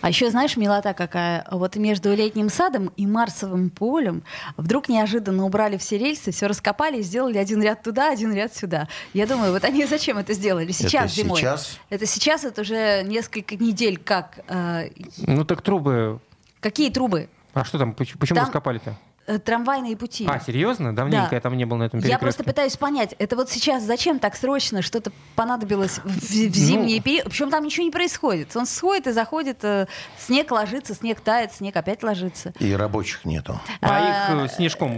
А 0.00 0.08
еще 0.08 0.30
знаешь, 0.30 0.56
милота 0.56 0.94
какая? 0.94 1.46
Вот 1.50 1.76
между 1.76 2.14
летним 2.14 2.48
садом 2.50 2.92
и 2.96 3.06
Марсовым 3.06 3.70
полем 3.70 4.22
вдруг 4.56 4.88
неожиданно 4.88 5.44
убрали 5.44 5.76
все 5.76 5.98
рельсы, 5.98 6.32
все 6.32 6.46
раскопали 6.46 6.98
и 6.98 7.02
сделали 7.02 7.38
один 7.38 7.62
ряд 7.62 7.82
туда, 7.82 8.10
один 8.10 8.32
ряд 8.32 8.54
сюда. 8.54 8.88
Я 9.14 9.26
думаю, 9.26 9.52
вот 9.52 9.64
они 9.64 9.84
зачем 9.86 10.18
это 10.18 10.32
сделали? 10.34 10.70
Сейчас 10.72 11.06
Это 11.12 11.14
зимой. 11.22 11.40
сейчас? 11.40 11.78
Это 11.90 12.06
сейчас, 12.06 12.44
это 12.44 12.62
уже 12.62 13.02
несколько 13.04 13.56
недель 13.56 13.98
как. 13.98 14.40
э, 14.48 14.90
Ну 15.18 15.44
так 15.44 15.62
трубы... 15.62 16.20
какие 16.60 16.90
трубы? 16.90 17.28
А 17.54 17.64
что 17.64 17.78
там? 17.78 17.94
Поч- 17.94 18.16
Почему 18.18 18.36
Там- 18.36 18.44
раскопали-то? 18.46 18.96
Э, 19.30 19.38
Трамвайные 19.38 19.96
пути. 19.96 20.26
А, 20.28 20.40
серьезно? 20.40 20.94
Давненько 20.94 21.28
Да. 21.30 21.36
я 21.36 21.40
там 21.40 21.56
не 21.56 21.64
был 21.64 21.76
на 21.76 21.84
этом 21.84 22.00
Я 22.00 22.02
перекрестке. 22.02 22.22
просто 22.24 22.44
пытаюсь 22.44 22.76
понять, 22.76 23.14
это 23.18 23.36
вот 23.36 23.48
сейчас 23.48 23.84
зачем 23.84 24.18
так 24.18 24.34
срочно 24.34 24.82
что-то 24.82 25.12
понадобилось 25.36 25.98
в, 25.98 26.04
Ну, 26.04 26.10
в 26.12 26.54
зимний 26.54 27.00
период? 27.00 27.26
Причем 27.26 27.50
там 27.50 27.64
ничего 27.64 27.84
не 27.84 27.92
происходит. 27.92 28.56
Он 28.56 28.66
сходит 28.66 29.06
и 29.06 29.12
заходит, 29.12 29.58
э, 29.62 29.86
снег 30.18 30.50
ложится, 30.50 30.94
снег 30.94 31.20
тает, 31.20 31.52
снег 31.52 31.76
опять 31.76 32.02
ложится. 32.02 32.52
И 32.58 32.72
рабочих 32.74 33.24
нету. 33.24 33.60
А 33.80 34.32
А, 34.32 34.44
их 34.44 34.50
э, 34.50 34.54
снежком... 34.56 34.96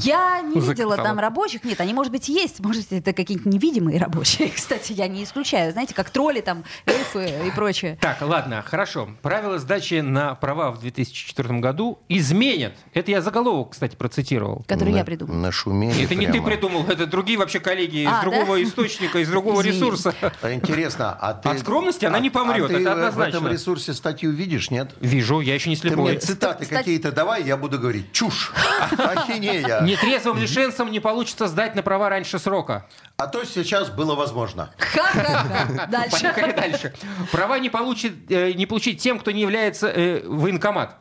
Я 0.00 0.40
не 0.42 0.60
видела 0.60 0.96
там 0.96 1.18
рабочих. 1.18 1.64
Нет, 1.64 1.80
они, 1.80 1.94
может 1.94 2.12
быть, 2.12 2.28
есть. 2.28 2.60
Может, 2.60 2.92
это 2.92 3.12
какие-нибудь 3.12 3.52
невидимые 3.52 3.98
рабочие. 3.98 4.50
Кстати, 4.54 4.92
я 4.92 5.08
не 5.08 5.24
исключаю. 5.24 5.72
Знаете, 5.72 5.94
как 5.94 6.10
тролли 6.10 6.42
там, 6.42 6.62
эльфы 6.86 7.28
и 7.46 7.50
прочее. 7.50 7.98
Так, 8.00 8.18
ладно, 8.22 8.62
хорошо. 8.62 9.08
Правила 9.22 9.58
сдачи 9.58 10.00
на 10.00 10.34
права 10.36 10.70
в 10.70 10.78
2004 10.80 11.58
году 11.58 11.98
изменят. 12.08 12.74
Это 12.92 13.10
я 13.10 13.20
заголовок, 13.20 13.63
кстати, 13.64 13.96
процитировал. 13.96 14.64
Который 14.68 14.92
На- 14.92 14.98
я 14.98 15.04
придумала. 15.04 15.36
Нашумели 15.36 16.04
Это 16.04 16.14
не 16.14 16.26
ты 16.26 16.32
прямо. 16.32 16.46
придумал, 16.46 16.86
это 16.88 17.06
другие 17.06 17.38
вообще 17.38 17.60
коллеги 17.60 18.06
А, 18.08 18.18
из 18.18 18.20
другого 18.22 18.56
да? 18.56 18.62
источника, 18.62 19.18
из 19.18 19.28
другого 19.28 19.60
Извини. 19.60 19.76
ресурса. 19.76 20.14
А 20.42 20.52
Интересно, 20.52 21.16
а 21.20 21.34
ты... 21.34 21.48
От 21.48 21.58
скромности 21.60 22.04
она 22.04 22.18
не 22.18 22.30
помрет, 22.30 22.66
а 22.66 22.68
ты 22.74 22.80
это 22.80 22.92
однозначно. 22.92 23.40
в 23.40 23.44
этом 23.44 23.52
ресурсе 23.52 23.92
статью 23.94 24.30
видишь, 24.32 24.70
нет? 24.70 24.92
Вижу, 25.00 25.40
я 25.40 25.54
еще 25.54 25.70
не 25.70 25.76
Ты 25.76 25.88
слепой. 25.88 26.12
мне 26.12 26.18
цитаты 26.20 26.64
Кстати- 26.64 26.78
какие-то 26.78 27.12
давай, 27.12 27.42
я 27.42 27.56
буду 27.56 27.78
говорить. 27.78 28.12
Чушь! 28.12 28.52
Ахинея! 28.98 29.80
Нетрезвым 29.82 30.38
лишенцам 30.38 30.90
не 30.90 31.00
получится 31.00 31.48
сдать 31.48 31.74
на 31.74 31.82
права 31.82 32.08
раньше 32.08 32.38
срока. 32.38 32.86
А 33.16 33.26
то 33.26 33.44
сейчас 33.44 33.90
было 33.90 34.14
возможно. 34.14 34.70
Ха-ха-ха. 34.78 35.86
Дальше. 35.90 36.20
Поехали 36.20 36.52
дальше. 36.52 36.94
Права 37.32 37.58
не, 37.58 37.70
получит, 37.70 38.12
э, 38.30 38.52
не 38.52 38.66
получить 38.66 39.00
тем, 39.00 39.18
кто 39.18 39.30
не 39.30 39.40
является 39.42 39.88
э, 39.88 40.22
военкомат. 40.26 40.96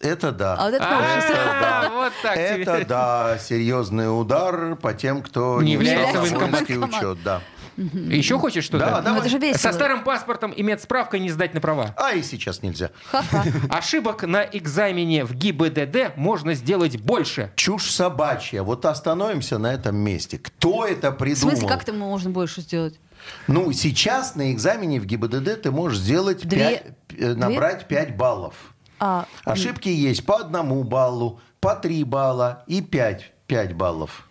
Это 0.00 0.30
да. 0.32 0.54
А 0.58 0.64
вот 0.66 0.74
это 0.74 0.84
ужас. 0.84 1.24
да. 1.28 1.90
Вот 1.98 2.12
так 2.22 2.34
тебе. 2.34 2.62
Это 2.62 2.84
да, 2.86 3.38
серьезный 3.38 4.06
удар 4.20 4.76
по 4.76 4.94
тем, 4.94 5.22
кто 5.22 5.60
Не 5.60 5.68
не 5.68 5.72
является 5.74 6.20
воинский 6.20 6.78
учет, 6.78 7.18
да. 7.24 7.40
Еще 7.76 8.38
хочешь 8.38 8.64
что-то? 8.64 8.86
Да, 9.02 9.12
Ну, 9.12 9.18
это 9.18 9.28
же 9.28 9.38
весело. 9.38 9.58
Со 9.58 9.72
старым 9.72 10.02
паспортом 10.02 10.50
и 10.50 10.62
медсправкой 10.64 11.20
не 11.20 11.30
сдать 11.30 11.54
на 11.54 11.60
права. 11.60 11.94
А 11.96 12.12
и 12.12 12.22
сейчас 12.22 12.62
нельзя. 12.62 12.90
Ха-ха. 13.10 13.44
Ошибок 13.70 14.24
на 14.24 14.42
экзамене 14.42 15.24
в 15.24 15.32
ГИБДД 15.34 16.16
можно 16.16 16.54
сделать 16.54 17.00
больше. 17.00 17.52
Чушь 17.54 17.90
собачья. 17.92 18.62
Вот 18.62 18.84
остановимся 18.84 19.58
на 19.58 19.72
этом 19.72 19.96
месте. 19.96 20.38
Кто 20.38 20.84
это 20.86 21.12
В 21.12 21.16
придумал? 21.18 21.52
смысле, 21.56 21.68
как 21.68 21.82
это 21.82 21.92
можно 21.92 22.30
больше 22.30 22.62
сделать? 22.62 22.98
Ну, 23.46 23.72
сейчас 23.72 24.34
на 24.34 24.52
экзамене 24.52 25.00
в 25.00 25.06
ГИБДД 25.06 25.62
ты 25.62 25.70
можешь 25.70 25.98
сделать 25.98 26.46
Две- 26.46 26.82
пять- 27.08 27.20
э, 27.20 27.34
набрать 27.34 27.86
5 27.86 28.16
баллов. 28.16 28.54
А, 29.00 29.26
Ошибки 29.44 29.88
есть 29.88 30.24
по 30.26 30.36
одному 30.36 30.82
баллу, 30.84 31.40
по 31.60 31.74
3 31.74 32.04
балла 32.04 32.62
и 32.66 32.80
5, 32.80 33.32
5 33.46 33.74
баллов. 33.74 34.28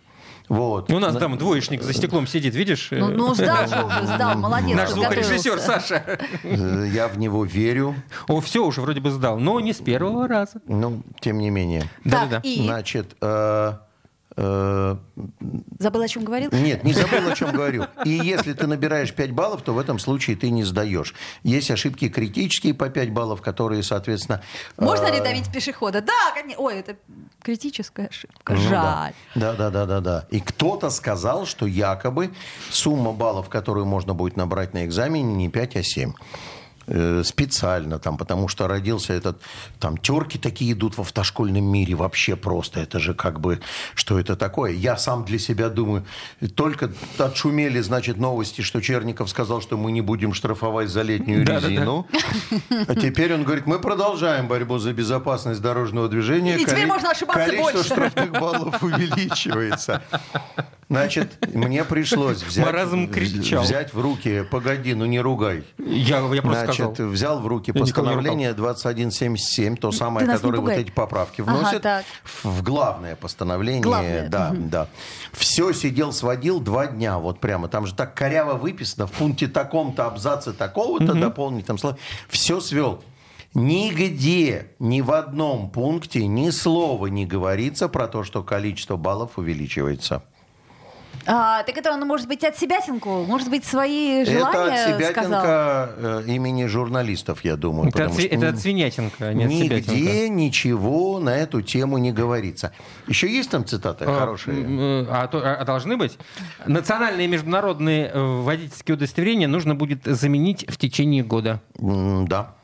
Вот. 0.48 0.90
У 0.90 0.98
нас 0.98 1.14
там 1.16 1.36
двоечник 1.36 1.82
за 1.82 1.92
стеклом 1.92 2.26
сидит, 2.26 2.54
видишь? 2.54 2.88
ну, 2.90 3.08
ну, 3.08 3.34
сдал 3.34 3.66
же 3.66 3.84
уже, 3.84 4.06
сдал, 4.06 4.34
молодец. 4.38 4.76
Наш 4.76 4.90
звукорежиссер. 4.90 5.58
Саша. 5.58 6.18
Э, 6.42 6.88
Я 6.90 7.08
в 7.08 7.18
него 7.18 7.44
верю, 7.44 7.94
О, 8.28 8.40
все 8.40 8.64
уже 8.64 8.80
вроде 8.80 9.00
бы 9.00 9.10
сдал, 9.10 9.38
но 9.38 9.60
не 9.60 9.72
с 9.74 9.76
первого 9.78 10.26
раза. 10.26 10.60
но 10.66 11.02
тем 11.20 11.38
не 11.38 11.50
менее. 11.50 11.84
Так, 12.08 12.44
и 12.44 12.62
Значит, 12.64 13.14
э, 13.20 13.72
э, 13.74 13.78
забыл, 14.38 16.02
о 16.02 16.08
чем 16.08 16.24
говорил? 16.24 16.50
нет, 16.52 16.84
не 16.84 16.92
забыл, 16.92 17.28
о 17.28 17.34
чем 17.34 17.52
говорю. 17.52 17.86
И 18.04 18.10
если 18.10 18.52
ты 18.52 18.66
набираешь 18.66 19.12
5 19.12 19.32
баллов, 19.32 19.62
то 19.62 19.74
в 19.74 19.78
этом 19.78 19.98
случае 19.98 20.36
ты 20.36 20.50
не 20.50 20.64
сдаешь. 20.64 21.14
Есть 21.42 21.70
ошибки 21.70 22.08
критические 22.08 22.74
по 22.74 22.88
5 22.88 23.12
баллов, 23.12 23.42
которые, 23.42 23.82
соответственно... 23.82 24.42
Можно 24.76 25.06
э, 25.06 25.16
ли 25.16 25.20
давить 25.20 25.50
пешехода? 25.52 26.00
Да, 26.00 26.32
конечно. 26.34 26.62
Ой, 26.62 26.76
это 26.76 26.96
критическая 27.42 28.06
ошибка. 28.06 28.52
Ну 28.52 28.60
Жаль. 28.60 29.14
Да, 29.34 29.54
да, 29.54 29.70
да, 29.70 29.86
да, 29.86 30.00
да. 30.00 30.26
И 30.30 30.40
кто-то 30.40 30.90
сказал, 30.90 31.46
что 31.46 31.66
якобы 31.66 32.30
сумма 32.70 33.12
баллов, 33.12 33.48
которую 33.48 33.86
можно 33.86 34.14
будет 34.14 34.36
набрать 34.36 34.74
на 34.74 34.84
экзамене, 34.84 35.34
не 35.34 35.48
5, 35.48 35.76
а 35.76 35.82
7. 35.82 36.12
Э, 36.90 37.22
Специально 37.24 37.98
там, 37.98 38.16
потому 38.16 38.48
что 38.48 38.66
родился 38.66 39.12
этот, 39.12 39.40
там 39.78 39.98
терки 39.98 40.38
такие 40.38 40.72
идут 40.72 40.96
в 40.96 41.00
автошкольном 41.00 41.64
мире 41.64 41.94
вообще 41.94 42.34
просто. 42.34 42.80
Это 42.80 42.98
же 42.98 43.12
как 43.14 43.40
бы, 43.40 43.60
что 43.94 44.18
это 44.18 44.36
такое? 44.36 44.72
Я 44.72 44.96
сам 44.96 45.24
для 45.24 45.38
себя 45.38 45.68
думаю, 45.68 46.04
только 46.54 46.90
отшумели, 47.18 47.80
значит, 47.80 48.16
новости, 48.16 48.62
что 48.62 48.80
Черников 48.80 49.28
сказал, 49.28 49.60
что 49.60 49.76
мы 49.76 49.92
не 49.92 50.00
будем 50.00 50.32
штрафовать 50.32 50.88
за 50.88 51.02
летнюю 51.02 51.44
резину. 51.46 52.06
А 52.70 52.94
теперь 52.94 53.34
он 53.34 53.44
говорит, 53.44 53.66
мы 53.66 53.78
продолжаем 53.78 54.48
борьбу 54.48 54.78
за 54.78 54.92
безопасность 54.92 55.60
дорожного 55.60 56.08
движения. 56.08 56.56
И 56.56 56.64
теперь 56.64 56.86
можно 56.86 57.10
ошибаться 57.10 57.44
Количество 57.44 57.72
больше. 57.72 57.88
штрафных 57.90 58.32
баллов 58.32 58.82
увеличивается. 58.82 60.02
Значит, 60.88 61.36
мне 61.54 61.84
пришлось 61.84 62.42
взять, 62.42 63.12
взять 63.12 63.92
в 63.92 64.00
руки, 64.00 64.42
погоди, 64.50 64.94
ну 64.94 65.04
не 65.04 65.20
ругай. 65.20 65.64
Я, 65.78 66.20
я 66.20 66.40
просто 66.42 66.64
Значит, 66.64 66.94
сказал. 66.94 67.12
взял 67.12 67.40
в 67.40 67.46
руки 67.46 67.72
Я 67.74 67.80
постановление 67.80 68.54
2177, 68.54 69.76
то 69.76 69.92
самое, 69.92 70.26
которое 70.26 70.60
вот 70.60 70.70
эти 70.70 70.90
поправки 70.90 71.42
Ага, 71.42 71.50
вносит 71.58 71.82
так. 71.82 72.04
в 72.42 72.62
главное 72.62 73.16
постановление. 73.16 73.82
Главное, 73.82 74.28
Да, 74.28 74.54
да. 74.56 74.88
Все 75.32 75.72
сидел, 75.74 76.12
сводил 76.12 76.58
два 76.58 76.86
дня, 76.86 77.18
вот 77.18 77.38
прямо. 77.38 77.68
Там 77.68 77.86
же 77.86 77.94
так 77.94 78.14
коряво 78.14 78.54
выписано, 78.54 79.06
в 79.06 79.12
пункте 79.12 79.46
таком-то, 79.46 80.06
абзаце 80.06 80.54
такого-то 80.54 81.12
дополнить 81.12 81.66
там 81.66 81.76
слова. 81.76 81.98
Все 82.28 82.60
свел. 82.60 83.02
Нигде, 83.52 84.68
ни 84.78 85.00
в 85.00 85.10
одном 85.12 85.70
пункте 85.70 86.26
ни 86.26 86.48
слова 86.50 87.06
не 87.06 87.26
говорится 87.26 87.88
про 87.88 88.06
то, 88.08 88.22
что 88.24 88.42
количество 88.42 88.96
баллов 88.96 89.32
увеличивается. 89.36 90.22
А, 91.30 91.62
так 91.62 91.76
это 91.76 91.92
он, 91.92 92.00
может 92.06 92.26
быть, 92.26 92.42
от 92.42 92.56
себятинку? 92.56 93.24
Может 93.24 93.50
быть, 93.50 93.64
свои 93.66 94.22
Это 94.22 94.30
желания 94.32 94.84
от 94.84 94.96
себя 94.96 95.10
сказал? 95.10 95.44
э, 95.44 96.22
имени 96.26 96.64
журналистов, 96.64 97.44
я 97.44 97.56
думаю. 97.56 97.90
Это, 97.90 98.06
от, 98.06 98.14
что, 98.14 98.22
это 98.22 98.48
от 98.48 98.58
свинятинка, 98.58 99.28
а 99.28 99.34
не 99.34 99.44
от 99.44 99.50
себятинка. 99.52 99.90
Нигде 99.92 100.28
ничего 100.30 101.20
на 101.20 101.36
эту 101.36 101.60
тему 101.60 101.98
не 101.98 102.12
говорится. 102.12 102.72
Еще 103.08 103.28
есть 103.30 103.50
там 103.50 103.66
цитаты 103.66 104.06
А, 104.06 104.18
хорошие? 104.20 104.56
э, 105.02 105.06
А, 105.10 105.26
то- 105.26 105.42
а 105.44 105.64
должны 105.64 105.98
быть? 105.98 106.18
Национальные 106.66 107.26
и 107.26 107.30
международные 107.30 108.06
э, 108.08 108.18
водительские 108.42 108.94
удостоверения 108.96 109.48
нужно 109.48 109.74
будет 109.74 110.04
заменить 110.04 110.64
в 110.66 110.78
течение 110.78 111.22
года. 111.22 111.60
М, 111.78 112.26
Да. 112.26 112.54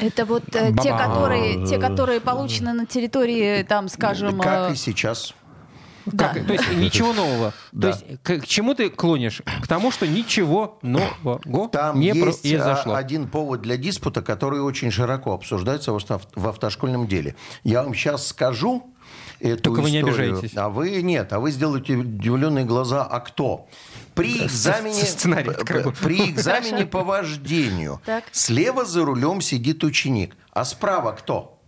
Это 0.00 0.24
вот 0.24 0.44
э, 0.54 0.72
те, 0.82 0.90
которые, 0.96 1.66
те, 1.66 1.78
которые 1.78 2.18
получены 2.20 2.72
на 2.72 2.86
территории, 2.86 3.62
там, 3.62 3.88
скажем... 3.88 4.40
Как 4.40 4.70
э, 4.70 4.72
и 4.72 4.76
сейчас. 4.76 5.34
Да. 6.06 6.28
Как- 6.34 6.46
то 6.46 6.52
есть 6.52 6.72
ничего 6.76 7.12
нового. 7.12 7.52
Да. 7.72 7.92
То 7.92 7.98
есть 8.06 8.22
к, 8.22 8.38
к 8.40 8.46
чему 8.46 8.74
ты 8.74 8.90
клонишь? 8.90 9.42
К 9.62 9.66
тому, 9.66 9.90
что 9.90 10.06
ничего 10.06 10.78
нового 10.82 11.68
Там 11.70 11.98
не 12.00 12.08
есть 12.08 12.42
произошло. 12.42 12.94
а, 12.94 12.98
один 12.98 13.28
повод 13.28 13.62
для 13.62 13.76
диспута, 13.76 14.22
который 14.22 14.60
очень 14.60 14.90
широко 14.90 15.32
обсуждается 15.32 15.92
в 15.92 15.96
авто- 15.96 16.20
в 16.34 16.48
автошкольном 16.48 17.06
деле. 17.06 17.34
Я 17.64 17.82
вам 17.82 17.94
сейчас 17.94 18.26
скажу 18.26 18.84
эту 19.40 19.62
Только 19.62 19.80
вы 19.80 19.90
не 19.90 19.98
историю, 20.00 20.32
обижайтесь. 20.34 20.56
А 20.56 20.68
вы 20.68 21.02
нет, 21.02 21.32
а 21.32 21.40
вы 21.40 21.50
сделаете 21.50 21.94
удивленные 21.96 22.64
глаза. 22.64 23.04
А 23.04 23.20
кто? 23.20 23.68
При 24.14 24.44
экзамене, 24.46 25.02
сценарий 25.02 25.50
при 26.02 26.30
экзамене 26.30 26.86
по 26.86 27.02
вождению 27.02 28.00
Так. 28.04 28.24
слева 28.32 28.84
за 28.84 29.04
рулем 29.04 29.40
сидит 29.40 29.82
ученик, 29.84 30.36
а 30.52 30.64
справа 30.64 31.12
кто? 31.12 31.58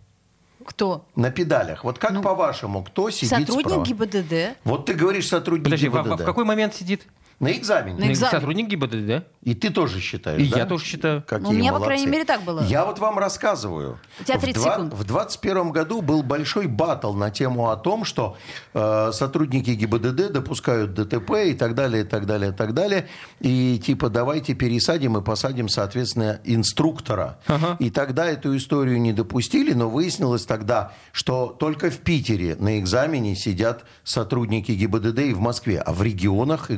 Кто? 0.65 1.05
На 1.15 1.29
педалях. 1.31 1.83
Вот 1.83 1.99
как 1.99 2.21
по-вашему, 2.21 2.83
кто 2.83 3.09
сидит 3.11 3.47
Сотрудник 3.47 3.67
справа? 3.67 3.85
ГИБДД. 3.85 4.57
Вот 4.63 4.85
ты 4.87 4.93
говоришь 4.93 5.27
сотрудник 5.27 5.65
Подожди, 5.65 5.87
в, 5.87 5.93
ГИБДД. 5.93 6.21
в 6.21 6.25
какой 6.25 6.43
момент 6.43 6.73
сидит? 6.73 7.05
На 7.39 7.51
экзамене. 7.51 7.99
На 7.99 8.11
экзамене. 8.11 8.31
Сотрудник 8.39 8.67
ГИБДД, 8.69 9.05
да? 9.07 9.23
И 9.43 9.53
ты 9.53 9.69
тоже 9.69 9.99
считаешь, 9.99 10.41
И 10.41 10.47
да? 10.49 10.59
я 10.59 10.65
тоже 10.65 10.85
считаю. 10.85 11.21
Какие 11.21 11.43
Ну, 11.43 11.49
у 11.49 11.53
меня, 11.53 11.71
по 11.73 11.79
молодцы. 11.79 11.87
крайней 11.87 12.07
мере, 12.07 12.23
так 12.25 12.43
было. 12.43 12.61
Я 12.63 12.85
вот 12.85 12.97
вам 12.99 13.19
рассказываю. 13.19 13.99
У 14.19 14.23
тебя 14.23 14.39
30 14.39 14.57
в, 14.57 14.63
два- 14.63 14.73
секунд. 14.73 14.93
в 14.93 15.03
21 15.03 15.71
году 15.71 16.01
был 16.01 16.23
большой 16.23 16.67
батл 16.67 17.13
на 17.13 17.29
тему 17.29 17.69
о 17.69 17.75
том, 17.75 18.05
что 18.05 18.37
э, 18.73 19.11
сотрудники 19.13 19.71
ГИБДД 19.71 20.31
допускают 20.31 20.93
ДТП 20.93 21.31
и 21.47 21.53
так 21.53 21.75
далее, 21.75 22.03
и 22.03 22.07
так 22.07 22.25
далее, 22.25 22.51
и 22.51 22.53
так 22.53 22.73
далее. 22.73 23.07
И 23.41 23.79
типа 23.85 24.09
давайте 24.09 24.53
пересадим 24.55 25.17
и 25.17 25.21
посадим, 25.21 25.67
соответственно, 25.69 26.39
инструктора. 26.45 27.37
Ага. 27.47 27.75
И 27.79 27.89
тогда 27.89 28.25
эту 28.27 28.55
историю 28.57 28.99
не 29.01 29.13
допустили, 29.13 29.73
но 29.73 29.89
выяснилось 29.89 30.45
тогда, 30.45 30.93
что 31.11 31.47
только 31.47 31.89
в 31.91 31.97
Питере 31.99 32.55
на 32.57 32.79
экзамене 32.79 33.35
сидят 33.35 33.83
сотрудники 34.03 34.71
ГИБДД 34.71 35.19
и 35.19 35.33
в 35.33 35.39
Москве, 35.41 35.79
а 35.79 35.93
в 35.93 36.01
регионах 36.01 36.71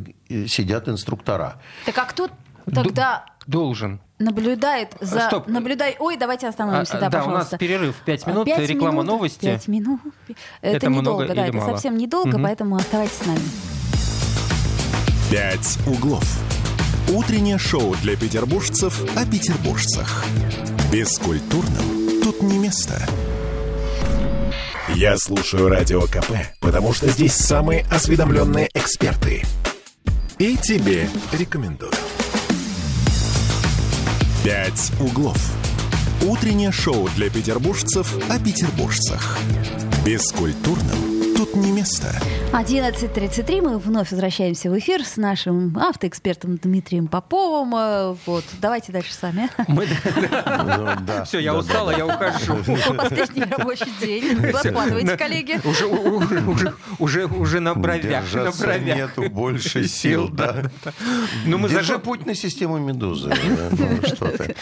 сидят 0.47 0.87
инструктора. 0.89 1.61
Так 1.85 1.97
а 1.97 2.05
кто 2.05 2.29
тогда 2.73 3.25
Должен. 3.45 4.01
наблюдает 4.19 4.95
за... 4.99 5.21
Стоп. 5.27 5.47
Наблюдай... 5.47 5.95
Ой, 5.99 6.17
давайте 6.17 6.47
остановимся, 6.47 6.97
А, 6.97 7.01
да, 7.01 7.09
да, 7.09 7.23
у 7.23 7.29
нас 7.29 7.49
перерыв 7.57 7.95
5 8.05 8.27
минут, 8.27 8.45
Пять 8.45 8.67
реклама 8.69 9.03
минут, 9.03 9.05
новости. 9.07 9.45
Пять 9.45 9.67
минут. 9.67 10.01
Это, 10.61 10.77
Это 10.77 10.89
много 10.89 11.01
недолго, 11.01 11.27
да, 11.27 11.33
или 11.33 11.43
это 11.49 11.57
мало? 11.57 11.69
совсем 11.71 11.97
недолго, 11.97 12.31
Мгм. 12.37 12.43
поэтому 12.43 12.75
оставайтесь 12.75 13.15
с 13.17 13.25
нами. 13.25 13.39
«Пять 15.31 15.77
углов». 15.85 16.23
Утреннее 17.09 17.57
шоу 17.57 17.95
для 18.01 18.15
петербуржцев 18.17 19.01
о 19.15 19.25
петербуржцах. 19.25 20.25
Бескультурным 20.91 22.21
тут 22.21 22.41
не 22.41 22.57
место. 22.57 22.95
Я 24.95 25.17
слушаю 25.17 25.69
Радио 25.69 26.01
КП, 26.01 26.31
потому 26.59 26.93
что 26.93 27.07
здесь 27.09 27.33
самые 27.33 27.85
осведомленные 27.91 28.69
эксперты. 28.73 29.43
И 30.39 30.55
тебе 30.55 31.09
рекомендую. 31.31 31.91
«Пять 34.43 34.91
углов». 34.99 35.37
Утреннее 36.27 36.71
шоу 36.71 37.09
для 37.15 37.31
петербуржцев 37.31 38.15
о 38.29 38.37
петербуржцах. 38.37 39.39
Бескультурным 40.05 41.16
тут 41.37 41.55
не 41.55 41.71
место. 41.71 42.07
11.33 42.51 43.61
мы 43.61 43.77
вновь 43.77 44.09
возвращаемся 44.11 44.71
в 44.71 44.77
эфир 44.79 45.03
с 45.05 45.17
нашим 45.17 45.77
автоэкспертом 45.77 46.57
Дмитрием 46.57 47.07
Поповым. 47.07 47.75
Э, 47.75 48.15
Вот, 48.25 48.43
давайте 48.59 48.91
дальше 48.91 49.13
сами. 49.13 49.49
Мы- 49.67 49.87
Да, 51.05 51.23
Все, 51.25 51.39
я 51.39 51.53
устала, 51.55 51.95
я 51.95 52.05
ухожу. 52.07 52.57
Последний 52.97 53.43
рабочий 53.43 53.91
день. 54.01 54.35
Вы 54.37 54.49
откладывайте, 54.49 55.15
коллеги. 55.17 55.59
Уже, 55.63 55.85
уже, 55.85 56.39
уже, 56.41 56.73
уже, 56.99 57.25
уже 57.27 57.59
на 57.59 57.75
бровях, 57.75 58.03
на 58.03 58.09
Держаться 58.21 58.63
бровях. 58.63 58.97
нету 58.97 59.29
больше 59.29 59.87
сил, 59.87 60.29
да. 60.29 60.71
Ну, 61.45 61.57
мы 61.59 61.69
Держи 61.69 61.93
зажим- 61.93 61.99
путь 62.01 62.25
на 62.25 62.33
систему 62.33 62.77
Медузы. 62.79 63.31
Ну. 63.71 63.77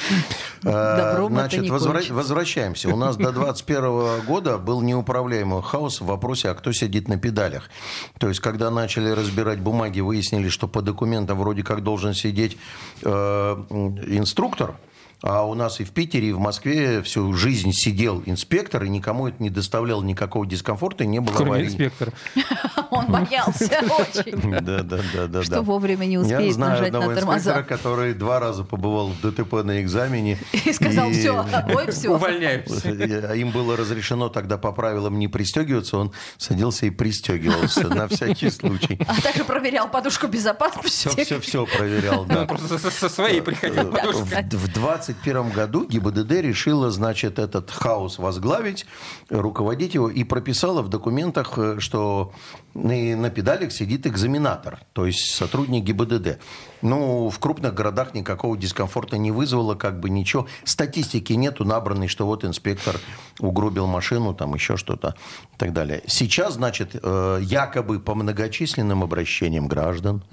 Добром 0.62 1.34
Э, 1.38 1.48
Значит, 1.48 1.70
возвращаемся. 1.70 2.90
У 2.90 2.98
нас 2.98 3.16
до 3.18 3.32
21 3.32 4.22
года 4.26 4.58
был 4.58 4.82
неуправляемый 4.82 5.62
хаос 5.62 6.02
в 6.02 6.06
вопросе, 6.06 6.50
а 6.50 6.56
кто 6.66 6.74
сидит 6.74 7.08
на 7.08 7.20
педалях. 7.20 7.70
То 8.18 8.28
есть, 8.28 8.40
когда 8.40 8.72
начали 8.72 9.12
разбирать 9.12 9.60
бумаги, 9.60 10.00
выяснили, 10.00 10.50
что 10.50 10.68
по 10.68 10.82
документам 10.82 11.38
вроде 11.38 11.62
как 11.62 11.84
должен 11.84 12.16
сидеть 12.16 12.58
э, 13.04 13.10
инструктор, 13.10 14.76
А 15.22 15.44
у 15.46 15.56
нас 15.56 15.80
и 15.80 15.84
в 15.84 15.92
Питере, 15.92 16.30
и 16.30 16.34
в 16.34 16.40
Москве 16.40 17.02
всю 17.02 17.34
жизнь 17.34 17.72
сидел 17.74 18.22
инспектор, 18.26 18.84
и 18.84 18.90
никому 18.90 19.28
это 19.28 19.42
не 19.42 19.50
доставляло 19.50 20.04
никакого 20.04 20.46
дискомфорта, 20.46 21.04
и 21.04 21.08
не 21.08 21.20
было 21.20 21.34
Кроме 21.36 21.52
аварий. 21.52 21.68
инспектора. 21.68 22.12
Он 22.92 23.08
боялся 23.08 23.66
очень. 24.00 24.52
Да, 24.62 24.84
да, 24.84 25.00
да, 25.14 25.28
да. 25.28 25.44
Что 25.44 25.62
вовремя 25.62 26.06
не 26.06 26.14
Я 26.16 26.20
успеет 26.22 26.54
знаю 26.54 26.72
нажать 26.74 26.88
одного 26.90 27.10
на 27.10 27.16
тормоза. 27.16 27.38
инспектора, 27.52 27.64
который 27.78 28.14
два 28.14 28.40
раза 28.40 28.64
побывал 28.64 29.10
в 29.10 29.22
ДТП 29.22 29.54
на 29.64 29.82
экзамене. 29.82 30.38
И 30.66 30.74
сказал, 30.74 31.10
все, 31.12 31.46
ой, 31.74 31.92
все. 31.92 32.10
Увольняемся. 32.10 32.90
А 33.30 33.34
Им 33.36 33.52
было 33.52 33.76
разрешено 33.78 34.30
тогда 34.30 34.58
по 34.58 34.72
правилам 34.72 35.18
не 35.18 35.28
пристегиваться, 35.28 35.98
он 35.98 36.12
садился 36.38 36.86
и 36.86 36.90
пристегивался 36.90 37.88
на 37.88 38.08
всякий 38.08 38.50
случай. 38.50 39.00
А 39.08 39.20
также 39.22 39.44
проверял 39.44 39.90
подушку 39.90 40.28
безопасности. 40.28 41.08
Все, 41.10 41.24
все, 41.24 41.40
все 41.40 41.66
проверял, 41.66 42.22
Он 42.22 42.28
да. 42.28 42.46
просто 42.46 42.78
со- 42.78 43.10
своей 43.10 43.42
приходил 43.42 43.84
В 43.86 43.92
подушкой. 43.92 44.44
в 44.52 44.74
21 45.06 45.52
году 45.52 45.86
ГИБДД 45.86 46.32
решила, 46.42 46.90
значит, 46.90 47.38
этот 47.38 47.70
хаос 47.70 48.18
возглавить, 48.18 48.86
руководить 49.30 49.94
его, 49.94 50.10
и 50.10 50.24
прописала 50.24 50.82
в 50.82 50.90
документах, 50.90 51.58
э, 51.58 51.80
что 51.80 52.34
на 52.74 53.30
педалях 53.30 53.72
сидит 53.72 54.08
экзаменатор, 54.08 54.80
то 54.94 55.06
есть 55.06 55.36
сотрудник 55.36 55.84
ГИБДД. 55.84 56.40
Ну, 56.82 57.30
в 57.30 57.40
крупных 57.40 57.74
городах 57.74 58.14
никакого 58.14 58.58
дискомфорта 58.58 59.18
не 59.18 59.32
вызвало, 59.32 59.76
как 59.76 60.00
бы 60.00 60.10
ничего. 60.10 60.48
Статистики 60.64 61.34
нету 61.34 61.66
набранной, 61.66 62.08
что 62.08 62.26
вот 62.26 62.44
инспектор 62.46 63.00
угробил 63.40 63.88
машину, 63.88 64.34
там 64.34 64.54
еще 64.54 64.78
что-то 64.78 65.16
и 65.54 65.58
так 65.58 65.74
далее. 65.74 66.04
Сейчас, 66.08 66.56
значит, 66.56 66.92
э, 67.02 67.40
якобы 67.42 68.00
по 68.00 68.16
многочисленным 68.16 69.04
обращениям 69.04 69.68
граждан, 69.68 70.24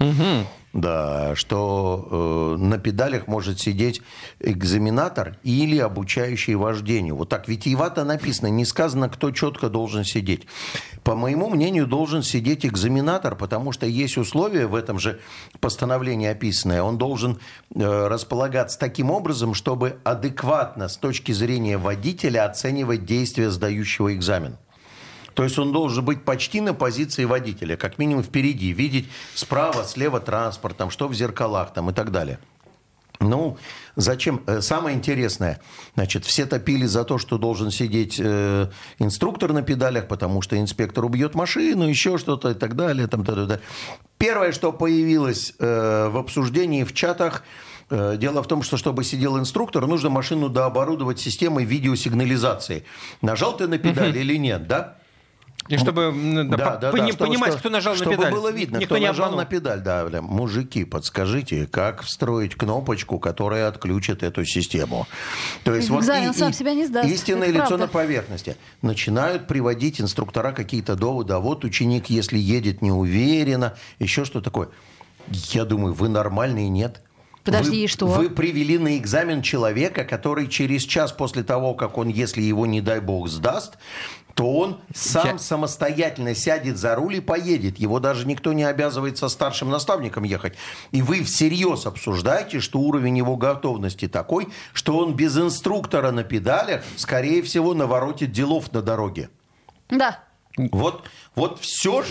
да, 0.73 1.35
что 1.35 2.55
э, 2.57 2.57
на 2.57 2.79
педалях 2.79 3.27
может 3.27 3.59
сидеть 3.59 4.01
экзаменатор 4.39 5.37
или 5.43 5.77
обучающий 5.77 6.55
вождению. 6.55 7.15
Вот 7.15 7.29
так 7.29 7.47
витиевато 7.47 8.03
написано, 8.03 8.47
не 8.47 8.65
сказано, 8.65 9.07
кто 9.07 9.29
четко 9.29 9.69
должен 9.69 10.03
сидеть. 10.03 10.47
По 11.03 11.15
моему 11.15 11.49
мнению, 11.49 11.85
должен 11.85 12.23
сидеть 12.23 12.65
экзаменатор, 12.65 13.35
потому 13.35 13.71
что 13.71 13.85
есть 13.85 14.17
условия 14.17 14.65
в 14.65 14.73
этом 14.73 14.97
же 14.97 15.19
постановлении 15.59 16.27
описанное. 16.33 16.83
Он 16.83 16.97
должен 16.97 17.39
э, 17.73 18.07
располагаться 18.07 18.77
таким 18.77 19.09
образом, 19.09 19.53
чтобы 19.53 19.97
адекватно 20.03 20.89
с 20.89 20.97
точки 20.97 21.31
зрения 21.31 21.77
водителя 21.77 22.45
оценивать 22.45 23.05
действия 23.05 23.49
сдающего 23.49 24.13
экзамен. 24.13 24.57
То 25.33 25.43
есть 25.43 25.57
он 25.57 25.71
должен 25.71 26.05
быть 26.05 26.23
почти 26.23 26.61
на 26.61 26.73
позиции 26.73 27.25
водителя, 27.25 27.75
как 27.75 27.97
минимум 27.97 28.23
впереди, 28.23 28.71
видеть 28.71 29.09
справа, 29.33 29.83
слева 29.83 30.19
транспорт, 30.19 30.77
там, 30.77 30.89
что 30.89 31.07
в 31.07 31.13
зеркалах 31.13 31.73
там, 31.73 31.89
и 31.89 31.93
так 31.93 32.11
далее. 32.11 32.39
Ну, 33.19 33.57
зачем? 33.95 34.41
Э, 34.47 34.61
Самое 34.61 34.97
интересное, 34.97 35.61
значит, 35.95 36.25
все 36.25 36.45
топили 36.45 36.85
за 36.85 37.03
то, 37.03 37.17
что 37.17 37.37
должен 37.37 37.71
сидеть 37.71 38.19
э, 38.19 38.69
инструктор 38.99 39.53
на 39.53 39.61
педалях, 39.61 40.07
потому 40.07 40.41
что 40.41 40.57
инспектор 40.59 41.05
убьет 41.05 41.35
машину, 41.35 41.87
еще 41.87 42.17
что-то 42.17 42.51
и 42.51 42.53
так 42.53 42.75
далее. 42.75 43.07
Там, 43.07 43.23
та-та-та. 43.23 43.59
Первое, 44.17 44.51
что 44.51 44.71
появилось 44.71 45.53
э, 45.59 46.09
в 46.09 46.17
обсуждении 46.17 46.83
в 46.83 46.93
чатах, 46.93 47.43
э, 47.89 48.17
дело 48.17 48.41
в 48.43 48.47
том, 48.47 48.63
что 48.63 48.77
чтобы 48.77 49.03
сидел 49.03 49.39
инструктор, 49.39 49.85
нужно 49.85 50.09
машину 50.09 50.49
дооборудовать 50.49 51.19
системой 51.19 51.65
видеосигнализации. 51.65 52.83
Нажал 53.21 53.55
ты 53.55 53.67
на 53.67 53.77
педаль 53.77 54.17
или 54.17 54.37
нет, 54.37 54.67
да? 54.67 54.97
И 55.69 55.77
чтобы 55.77 56.01
м, 56.03 56.49
да, 56.49 56.71
по- 56.71 56.91
пони- 56.91 57.11
чтобы- 57.11 57.25
понимать, 57.29 57.49
чтобы- 57.51 57.59
кто 57.59 57.69
нажал 57.69 57.93
на 57.93 57.97
чтобы 57.99 58.15
педаль. 58.17 58.31
было 58.33 58.51
видно, 58.51 58.77
Никто 58.77 58.95
кто 58.95 58.97
не 58.97 59.07
нажал 59.07 59.25
обманул. 59.27 59.39
на 59.39 59.45
педаль. 59.45 59.79
Да, 59.81 60.05
бля, 60.05 60.21
мужики, 60.21 60.83
подскажите, 60.83 61.67
как 61.67 62.01
встроить 62.03 62.55
кнопочку, 62.55 63.17
которая 63.17 63.69
отключит 63.69 64.23
эту 64.23 64.43
систему. 64.45 65.07
То 65.63 65.73
есть 65.73 65.89
Экзамен 65.89 66.33
сам 66.33 66.51
себя 66.51 66.73
не 66.73 66.85
сдаст. 66.85 67.07
Истинное 67.09 67.47
Это 67.47 67.53
лицо 67.59 67.67
правда. 67.69 67.85
на 67.85 67.87
поверхности. 67.87 68.57
Начинают 68.81 69.47
приводить 69.47 70.01
инструктора 70.01 70.51
какие-то 70.51 70.95
доводы. 70.95 71.33
А 71.33 71.39
вот 71.39 71.63
ученик, 71.63 72.09
если 72.09 72.37
едет 72.37 72.81
неуверенно, 72.81 73.75
еще 73.99 74.25
что 74.25 74.41
такое. 74.41 74.67
Я 75.51 75.63
думаю, 75.63 75.93
вы 75.93 76.09
нормальные, 76.09 76.67
нет? 76.67 77.01
Подожди, 77.45 77.71
Вы- 77.71 77.83
и 77.83 77.87
что? 77.87 78.05
Вы 78.07 78.29
привели 78.29 78.77
на 78.77 78.97
экзамен 78.97 79.41
человека, 79.41 80.05
который 80.05 80.47
через 80.47 80.83
час 80.83 81.11
после 81.11 81.43
того, 81.43 81.73
как 81.73 81.97
он, 81.97 82.07
если 82.07 82.41
его, 82.41 82.65
не 82.65 82.79
дай 82.79 83.01
бог, 83.01 83.27
сдаст, 83.27 83.73
то 84.33 84.51
он 84.51 84.81
сам 84.95 85.27
Я- 85.33 85.37
самостоятельно 85.37 86.33
сядет 86.33 86.77
за 86.77 86.95
руль 86.95 87.17
и 87.17 87.21
поедет. 87.21 87.77
Его 87.77 87.99
даже 87.99 88.25
никто 88.25 88.51
не 88.53 88.63
обязывает 88.63 89.17
со 89.17 89.29
старшим 89.29 89.69
наставником 89.69 90.23
ехать. 90.23 90.55
И 90.91 91.01
вы 91.01 91.23
всерьез 91.23 91.85
обсуждаете, 91.85 92.59
что 92.59 92.79
уровень 92.79 93.17
его 93.17 93.37
готовности 93.37 94.07
такой, 94.07 94.49
что 94.73 94.97
он 94.97 95.15
без 95.15 95.37
инструктора 95.37 96.11
на 96.11 96.23
педалях, 96.23 96.83
скорее 96.95 97.43
всего, 97.43 97.73
наворотит 97.73 98.31
делов 98.31 98.71
на 98.71 98.81
дороге. 98.81 99.29
Да. 99.89 100.19
Вот, 100.55 101.05
вот 101.35 101.59
все, 101.61 102.03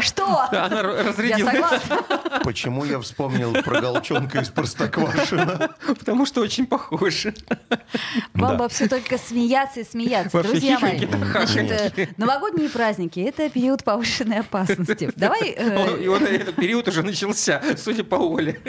Что? 0.00 0.46
Она 0.50 0.80
р- 0.80 0.96
Я 0.96 1.02
разрядила. 1.08 1.50
согласна. 1.50 1.96
почему 2.44 2.84
я 2.84 3.00
вспомнил 3.00 3.52
про 3.52 3.80
Голчонка 3.80 4.40
из 4.40 4.48
Простоквашино. 4.50 5.70
Потому 5.98 6.26
что 6.26 6.40
очень 6.42 6.66
похож. 6.66 7.26
Вам 8.34 8.58
Да. 8.58 8.68
все 8.68 8.88
только 8.88 9.18
смеяться 9.18 9.80
и 9.80 9.84
смеяться. 9.84 10.36
Вообще 10.36 10.50
Друзья 10.52 10.78
мои, 10.80 10.98
значит, 11.06 11.70
э, 11.96 12.08
новогодние 12.16 12.68
праздники– 12.68 13.20
это 13.20 13.48
период 13.48 13.84
повышенной 13.84 14.40
опасности. 14.40 15.10
Давай, 15.16 15.54
э, 15.56 16.02
И 16.02 16.08
вот 16.08 16.22
этот 16.22 16.56
период 16.56 16.86
уже 16.88 17.02
начался, 17.02 17.62
судя 17.76 18.04
по 18.04 18.16
Оле. 18.16 18.60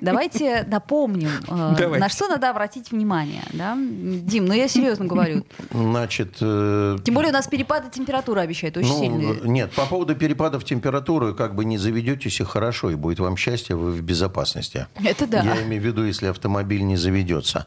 давайте 0.00 0.64
напомним, 0.68 1.30
э, 1.48 1.74
Давайте. 1.78 1.98
на 1.98 2.08
что 2.08 2.28
надо 2.28 2.50
обратить 2.50 2.90
внимание. 2.90 3.42
да? 3.52 3.74
Дим, 3.76 4.46
ну 4.46 4.54
я 4.54 4.68
серьезно 4.68 5.04
говорю. 5.06 5.44
Значит, 5.70 6.36
Тем 6.36 7.14
более 7.14 7.32
нас 7.34 7.46
перепады 7.46 7.90
температуры 7.90 8.40
обещают 8.40 8.76
очень 8.76 8.88
Ну, 8.88 9.00
сильные. 9.00 9.40
Нет, 9.44 9.72
по 9.72 9.86
поводу 9.86 10.14
перепадов 10.14 10.64
температуры, 10.64 11.34
как 11.34 11.54
бы 11.54 11.64
не 11.64 11.78
заведетесь 11.78 12.40
и 12.40 12.44
хорошо, 12.44 12.90
и 12.90 12.94
будет 12.94 13.18
вам 13.18 13.36
счастье, 13.36 13.76
вы 13.76 13.92
в 13.92 14.00
безопасности. 14.02 14.86
Это 15.02 15.26
да. 15.26 15.42
Я 15.42 15.62
имею 15.62 15.82
в 15.82 15.84
виду, 15.84 16.04
если 16.04 16.26
автомобиль 16.28 16.82
не 16.84 16.96
заведется. 16.96 17.66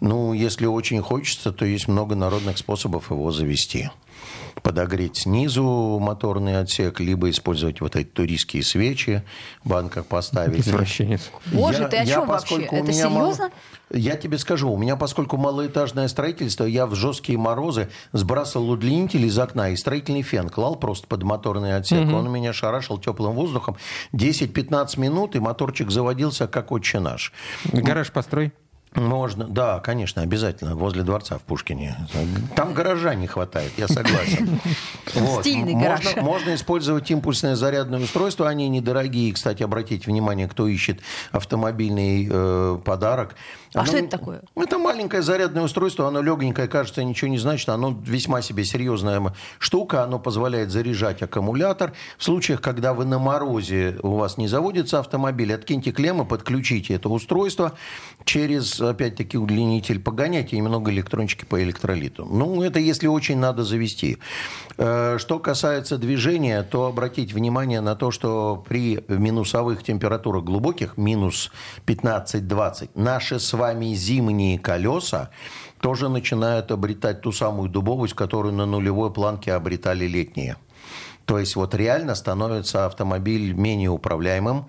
Ну, 0.00 0.32
если 0.32 0.66
очень 0.66 1.00
хочется, 1.02 1.52
то 1.52 1.64
есть 1.64 1.88
много 1.88 2.14
народных 2.14 2.58
способов 2.58 3.10
его 3.10 3.30
завести. 3.30 3.90
Подогреть 4.62 5.16
снизу 5.18 5.98
моторный 6.00 6.58
отсек, 6.60 7.00
либо 7.00 7.30
использовать 7.30 7.80
вот 7.80 7.96
эти 7.96 8.08
туристские 8.08 8.62
свечи, 8.62 9.22
в 9.64 9.68
банках 9.70 10.06
поставить. 10.06 10.60
Извращенец. 10.66 11.30
Боже, 11.46 11.82
Я- 11.82 11.88
ты 11.88 11.96
о 11.98 12.04
я, 12.04 12.14
чем 12.14 12.26
вообще? 12.26 12.32
поскольку 12.56 12.76
у 12.76 12.78
Это 12.80 12.90
меня 12.90 13.08
мало- 13.08 13.32
серьезно? 13.34 13.50
Я 13.94 14.16
тебе 14.16 14.38
скажу, 14.38 14.70
у 14.72 14.78
меня, 14.78 14.96
поскольку 14.96 15.36
малоэтажное 15.36 16.08
строительство, 16.08 16.64
я 16.64 16.86
в 16.86 16.94
жесткие 16.94 17.38
морозы 17.38 17.90
сбрасывал 18.12 18.70
удлинитель 18.70 19.26
из 19.26 19.38
окна 19.38 19.68
и 19.70 19.76
строительный 19.76 20.22
фен 20.22 20.48
клал 20.48 20.76
просто 20.76 21.06
под 21.06 21.22
моторный 21.24 21.76
отсек. 21.76 22.08
Он 22.08 22.26
у 22.26 22.30
меня 22.30 22.52
шарашил 22.54 22.98
теплым 22.98 23.34
воздухом 23.34 23.76
10-15 24.12 24.96
минут, 24.98 25.36
и 25.36 25.40
моторчик 25.40 25.90
заводился, 25.90 26.46
как 26.48 26.72
отче 26.72 27.00
наш. 27.00 27.32
Гараж 27.70 28.10
построй. 28.12 28.52
Можно, 28.94 29.46
да, 29.46 29.80
конечно, 29.80 30.20
обязательно, 30.22 30.74
возле 30.74 31.02
дворца 31.02 31.38
в 31.38 31.42
Пушкине. 31.42 31.96
Там 32.54 32.74
гаража 32.74 33.14
не 33.14 33.26
хватает, 33.26 33.72
я 33.76 33.88
согласен. 33.88 34.60
Вот. 35.14 35.40
Стильный 35.40 35.74
можно, 35.74 35.88
гараж. 35.88 36.16
можно 36.16 36.54
использовать 36.54 37.10
импульсное 37.10 37.54
зарядное 37.54 38.00
устройство, 38.00 38.48
они 38.48 38.68
недорогие. 38.68 39.32
Кстати, 39.32 39.62
обратите 39.62 40.10
внимание, 40.10 40.48
кто 40.48 40.66
ищет 40.66 41.00
автомобильный 41.32 42.28
э, 42.30 42.78
подарок. 42.84 43.34
А 43.74 43.80
Оно- 43.80 43.86
что 43.86 43.96
это 43.96 44.08
такое? 44.08 44.42
Это 44.54 44.78
маленькое 44.78 45.22
зарядное 45.22 45.62
устройство, 45.62 46.06
оно 46.08 46.20
легенькое, 46.20 46.68
кажется, 46.68 47.02
ничего 47.02 47.30
не 47.30 47.38
значит, 47.38 47.68
оно 47.70 47.98
весьма 48.04 48.42
себе 48.42 48.64
серьезная 48.64 49.34
штука, 49.58 50.02
оно 50.04 50.18
позволяет 50.18 50.70
заряжать 50.70 51.22
аккумулятор. 51.22 51.92
В 52.18 52.24
случаях, 52.24 52.60
когда 52.60 52.92
вы 52.92 53.04
на 53.06 53.18
морозе, 53.18 53.98
у 54.02 54.16
вас 54.16 54.36
не 54.36 54.46
заводится 54.48 54.98
автомобиль, 54.98 55.54
откиньте 55.54 55.90
клеммы, 55.92 56.24
подключите 56.26 56.94
это 56.94 57.08
устройство 57.08 57.72
через, 58.24 58.80
опять-таки, 58.80 59.38
удлинитель, 59.38 60.00
погоняйте 60.00 60.56
немного 60.56 60.90
электрончики 60.90 61.44
по 61.44 61.62
электролиту. 61.62 62.26
Ну, 62.26 62.62
это 62.62 62.78
если 62.78 63.06
очень 63.06 63.38
надо 63.38 63.64
завести. 63.64 64.18
Э, 64.76 65.16
Что 65.18 65.38
касается 65.38 65.96
движения, 65.98 66.62
то 66.62 66.86
обратите 66.86 67.34
внимание 67.34 67.80
на 67.80 67.94
то, 67.96 68.10
что 68.10 68.62
при 68.68 69.02
минусовых 69.08 69.82
температурах 69.82 70.44
глубоких, 70.44 70.96
минус 70.96 71.50
15-20, 71.86 72.90
наши 72.94 73.38
с 73.38 73.52
вами 73.62 73.94
зимние 73.94 74.58
колеса 74.58 75.30
тоже 75.80 76.08
начинают 76.08 76.72
обретать 76.72 77.20
ту 77.20 77.30
самую 77.30 77.68
дубовость, 77.68 78.14
которую 78.14 78.54
на 78.54 78.66
нулевой 78.66 79.12
планке 79.12 79.52
обретали 79.52 80.06
летние. 80.06 80.56
То 81.26 81.38
есть 81.38 81.54
вот 81.54 81.74
реально 81.76 82.16
становится 82.16 82.86
автомобиль 82.86 83.52
менее 83.52 83.90
управляемым, 83.90 84.66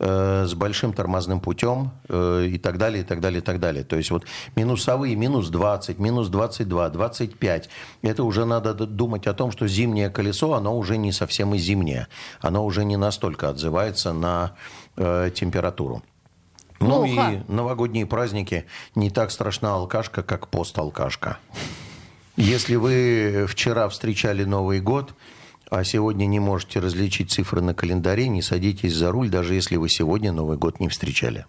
э, 0.00 0.46
с 0.46 0.54
большим 0.54 0.92
тормозным 0.92 1.40
путем 1.40 1.92
э, 2.08 2.48
и 2.50 2.58
так 2.58 2.78
далее, 2.78 3.02
и 3.02 3.04
так 3.04 3.20
далее, 3.20 3.38
и 3.38 3.44
так 3.44 3.60
далее. 3.60 3.84
То 3.84 3.96
есть 3.96 4.10
вот 4.10 4.24
минусовые 4.56 5.14
минус 5.14 5.48
20, 5.50 6.00
минус 6.00 6.28
22, 6.28 6.90
25. 6.90 7.68
Это 8.02 8.24
уже 8.24 8.44
надо 8.44 8.74
думать 8.74 9.28
о 9.28 9.34
том, 9.34 9.52
что 9.52 9.68
зимнее 9.68 10.10
колесо, 10.10 10.54
оно 10.54 10.76
уже 10.76 10.96
не 10.96 11.12
совсем 11.12 11.54
и 11.54 11.58
зимнее. 11.58 12.08
Оно 12.40 12.64
уже 12.64 12.84
не 12.84 12.96
настолько 12.96 13.50
отзывается 13.50 14.12
на 14.12 14.56
э, 14.96 15.30
температуру. 15.32 16.02
Ну 16.82 17.04
Плохо. 17.04 17.30
и 17.30 17.52
новогодние 17.52 18.06
праздники 18.06 18.66
не 18.94 19.10
так 19.10 19.30
страшна 19.30 19.74
алкашка, 19.74 20.22
как 20.22 20.48
пост-алкашка. 20.48 21.38
Если 22.36 22.76
вы 22.76 23.46
вчера 23.48 23.88
встречали 23.88 24.44
Новый 24.44 24.80
год, 24.80 25.14
а 25.70 25.84
сегодня 25.84 26.26
не 26.26 26.40
можете 26.40 26.80
различить 26.80 27.30
цифры 27.30 27.60
на 27.60 27.72
календаре, 27.74 28.28
не 28.28 28.42
садитесь 28.42 28.94
за 28.94 29.10
руль, 29.10 29.30
даже 29.30 29.54
если 29.54 29.76
вы 29.76 29.88
сегодня 29.88 30.32
Новый 30.32 30.58
год 30.58 30.80
не 30.80 30.88
встречали. 30.88 31.46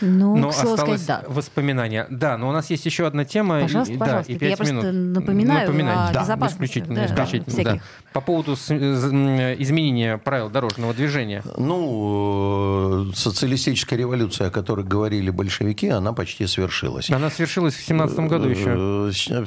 Ну, 0.00 0.36
Но 0.36 0.50
к 0.50 0.54
слову 0.54 0.74
осталось 0.74 1.02
сказать, 1.02 1.24
да. 1.26 1.32
воспоминания. 1.32 2.06
Да, 2.10 2.36
но 2.36 2.48
у 2.48 2.52
нас 2.52 2.68
есть 2.70 2.84
еще 2.86 3.06
одна 3.06 3.24
тема. 3.24 3.60
Пожалуйста, 3.62 3.94
и, 3.94 3.96
пожалуйста. 3.96 4.28
Да, 4.28 4.32
и 4.32 4.36
Это 4.36 4.44
я 4.44 4.50
пять 4.50 4.58
просто 4.58 4.74
минут. 4.92 5.16
напоминаю 5.16 5.70
о 5.70 6.12
Да, 6.12 6.20
безопасности, 6.22 6.54
исключительно, 6.78 6.94
да, 6.96 7.06
исключительно, 7.06 7.44
да. 7.46 7.52
всяких. 7.52 7.82
По 8.12 8.20
поводу 8.20 8.54
изменения 8.54 10.18
правил 10.18 10.50
дорожного 10.50 10.94
движения. 10.94 11.42
Ну, 11.56 13.10
э, 13.10 13.14
социалистическая 13.14 13.96
революция, 13.96 14.48
о 14.48 14.50
которой 14.50 14.84
говорили 14.84 15.30
большевики, 15.30 15.88
она 15.88 16.12
почти 16.12 16.46
свершилась. 16.46 17.10
Она 17.10 17.30
свершилась 17.30 17.74
в 17.74 17.84
17 17.84 18.18
году 18.20 18.48
еще. 18.48 18.74
Э, 18.76 19.10
щ- 19.12 19.44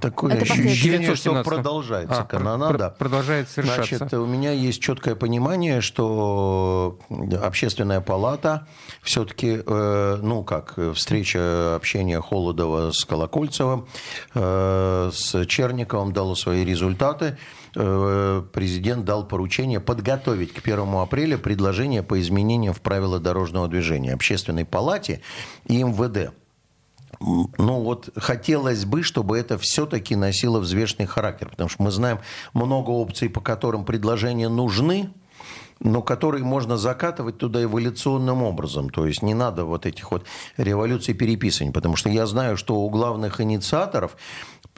Такое 0.00 0.32
Это 0.34 0.42
ощущение, 0.42 1.14
что 1.14 1.30
917. 1.32 1.44
продолжается 1.44 2.20
А, 2.22 2.24
канонада. 2.24 2.88
пр- 2.90 2.94
продолжает 2.98 3.48
совершаться. 3.48 3.98
Значит, 3.98 4.14
у 4.14 4.26
меня 4.26 4.52
есть 4.52 4.80
четкое 4.80 5.14
понимание, 5.14 5.80
что 5.80 6.98
общественная 7.42 8.00
палата 8.00 8.66
все-таки, 9.02 9.60
ну 10.22 10.44
как, 10.44 10.74
э, 10.76 10.92
встреча 10.92 11.76
общения 11.76 12.20
Холодова 12.20 12.92
с 12.92 13.04
Колокольцевым, 13.04 13.86
э, 14.34 15.10
с 15.12 15.46
Черниковым 15.46 16.12
дала 16.12 16.34
свои 16.34 16.64
результаты. 16.64 17.38
Э, 17.74 18.42
Президент 18.52 19.04
дал 19.04 19.26
поручение 19.26 19.80
подготовить 19.80 20.52
к 20.52 20.62
1 20.62 21.02
апреля 21.02 21.38
предложение 21.38 22.02
по 22.02 22.20
изменениям 22.20 22.74
в 22.74 22.80
правила 22.80 23.18
дорожного 23.18 23.68
движения 23.68 24.14
Общественной 24.14 24.64
палате 24.64 25.20
и 25.66 25.82
МВД. 25.82 26.32
Ну 27.20 27.80
вот 27.80 28.10
хотелось 28.16 28.84
бы, 28.84 29.02
чтобы 29.02 29.38
это 29.38 29.58
все-таки 29.58 30.16
носило 30.16 30.58
взвешенный 30.58 31.06
характер, 31.06 31.48
потому 31.48 31.68
что 31.68 31.82
мы 31.82 31.90
знаем 31.90 32.18
много 32.52 32.90
опций, 32.90 33.30
по 33.30 33.40
которым 33.40 33.84
предложения 33.84 34.48
нужны, 34.48 35.10
но 35.80 36.02
которые 36.02 36.44
можно 36.44 36.76
закатывать 36.76 37.38
туда 37.38 37.62
эволюционным 37.62 38.42
образом. 38.42 38.90
То 38.90 39.06
есть 39.06 39.22
не 39.22 39.34
надо 39.34 39.64
вот 39.64 39.86
этих 39.86 40.10
вот 40.10 40.24
революций 40.56 41.14
переписываний, 41.14 41.72
потому 41.72 41.96
что 41.96 42.08
я 42.08 42.26
знаю, 42.26 42.56
что 42.56 42.76
у 42.76 42.88
главных 42.90 43.40
инициаторов 43.40 44.16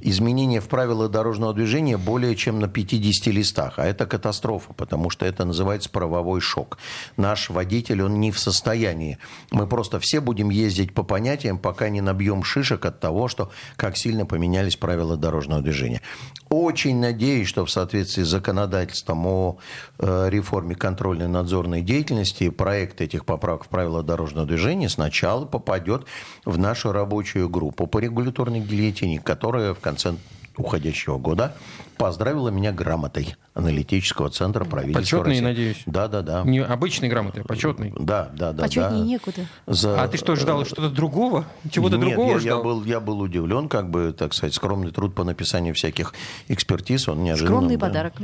изменения 0.01 0.61
в 0.61 0.69
правила 0.69 1.09
дорожного 1.09 1.55
движения 1.55 1.97
более 1.97 2.37
чем 2.37 2.61
на 2.61 2.69
50 2.69 3.27
листах. 3.35 3.75
А 3.79 3.87
это 3.87 4.07
катастрофа, 4.07 4.73
потому 4.73 5.11
что 5.11 5.27
это 5.27 5.45
называется 5.45 5.91
правовой 5.91 6.41
шок. 6.41 6.79
Наш 7.17 7.51
водитель, 7.51 8.03
он 8.03 8.21
не 8.21 8.31
в 8.31 8.39
состоянии. 8.39 9.19
Мы 9.51 9.67
просто 9.67 9.99
все 10.01 10.21
будем 10.21 10.51
ездить 10.51 10.95
по 10.95 11.03
понятиям, 11.03 11.59
пока 11.59 11.89
не 11.89 12.01
набьем 12.01 12.45
шишек 12.45 12.85
от 12.85 13.01
того, 13.01 13.29
что 13.29 13.51
как 13.77 13.97
сильно 13.97 14.27
поменялись 14.27 14.77
правила 14.77 15.17
дорожного 15.17 15.63
движения. 15.63 16.03
Очень 16.49 17.01
надеюсь, 17.01 17.49
что 17.49 17.65
в 17.65 17.71
соответствии 17.71 18.23
с 18.23 18.29
законодательством 18.29 19.27
о 19.27 19.59
э, 19.99 20.29
реформе 20.31 20.75
контрольной 20.89 21.29
надзорной 21.29 21.83
деятельности. 21.83 22.49
Проект 22.49 23.03
этих 23.03 23.27
поправок 23.27 23.65
в 23.65 23.69
правила 23.69 24.03
дорожного 24.03 24.47
движения 24.47 24.89
сначала 24.89 25.45
попадет 25.45 26.07
в 26.47 26.57
нашу 26.57 26.93
рабочую 26.93 27.51
группу 27.51 27.87
по 27.87 27.99
регуляторной 27.99 28.61
гильотине, 28.61 29.21
которая 29.21 29.75
в 29.75 29.81
конце 29.81 30.15
уходящего 30.57 31.19
года 31.19 31.55
поздравила 31.99 32.49
меня 32.49 32.73
грамотой 32.73 33.37
аналитического 33.55 34.31
центра 34.31 34.65
правительства 34.65 35.01
Почетной, 35.19 35.31
России. 35.33 35.45
надеюсь? 35.45 35.83
Да, 35.87 36.09
да, 36.09 36.23
да. 36.23 36.43
Не 36.45 36.61
обычной 36.61 37.09
грамоты, 37.09 37.41
а 37.41 37.45
почетной. 37.45 37.93
Да, 37.99 38.31
да, 38.33 38.53
да. 38.53 38.63
Почетнее 38.63 38.91
да. 39.03 39.07
некуда. 39.07 39.47
За- 39.67 40.01
А 40.03 40.09
ты 40.09 40.17
что, 40.17 40.37
ждал 40.37 40.65
что-то 40.65 40.91
другого? 40.91 41.45
Чего-то 41.71 41.97
Нет, 41.97 42.07
другого 42.09 42.29
я, 42.29 42.35
я 42.35 42.41
ждал? 42.41 42.63
был, 42.63 42.85
я 42.85 43.01
был 43.01 43.21
удивлен, 43.21 43.69
как 43.69 43.91
бы, 43.91 44.15
так 44.17 44.33
сказать, 44.33 44.55
скромный 44.55 44.93
труд 44.93 45.15
по 45.15 45.25
написанию 45.25 45.75
всяких 45.75 46.15
экспертиз, 46.49 47.09
он 47.09 47.23
неожиданно... 47.25 47.57
Скромный 47.57 47.77
да. 47.77 47.87
подарок. 47.87 48.15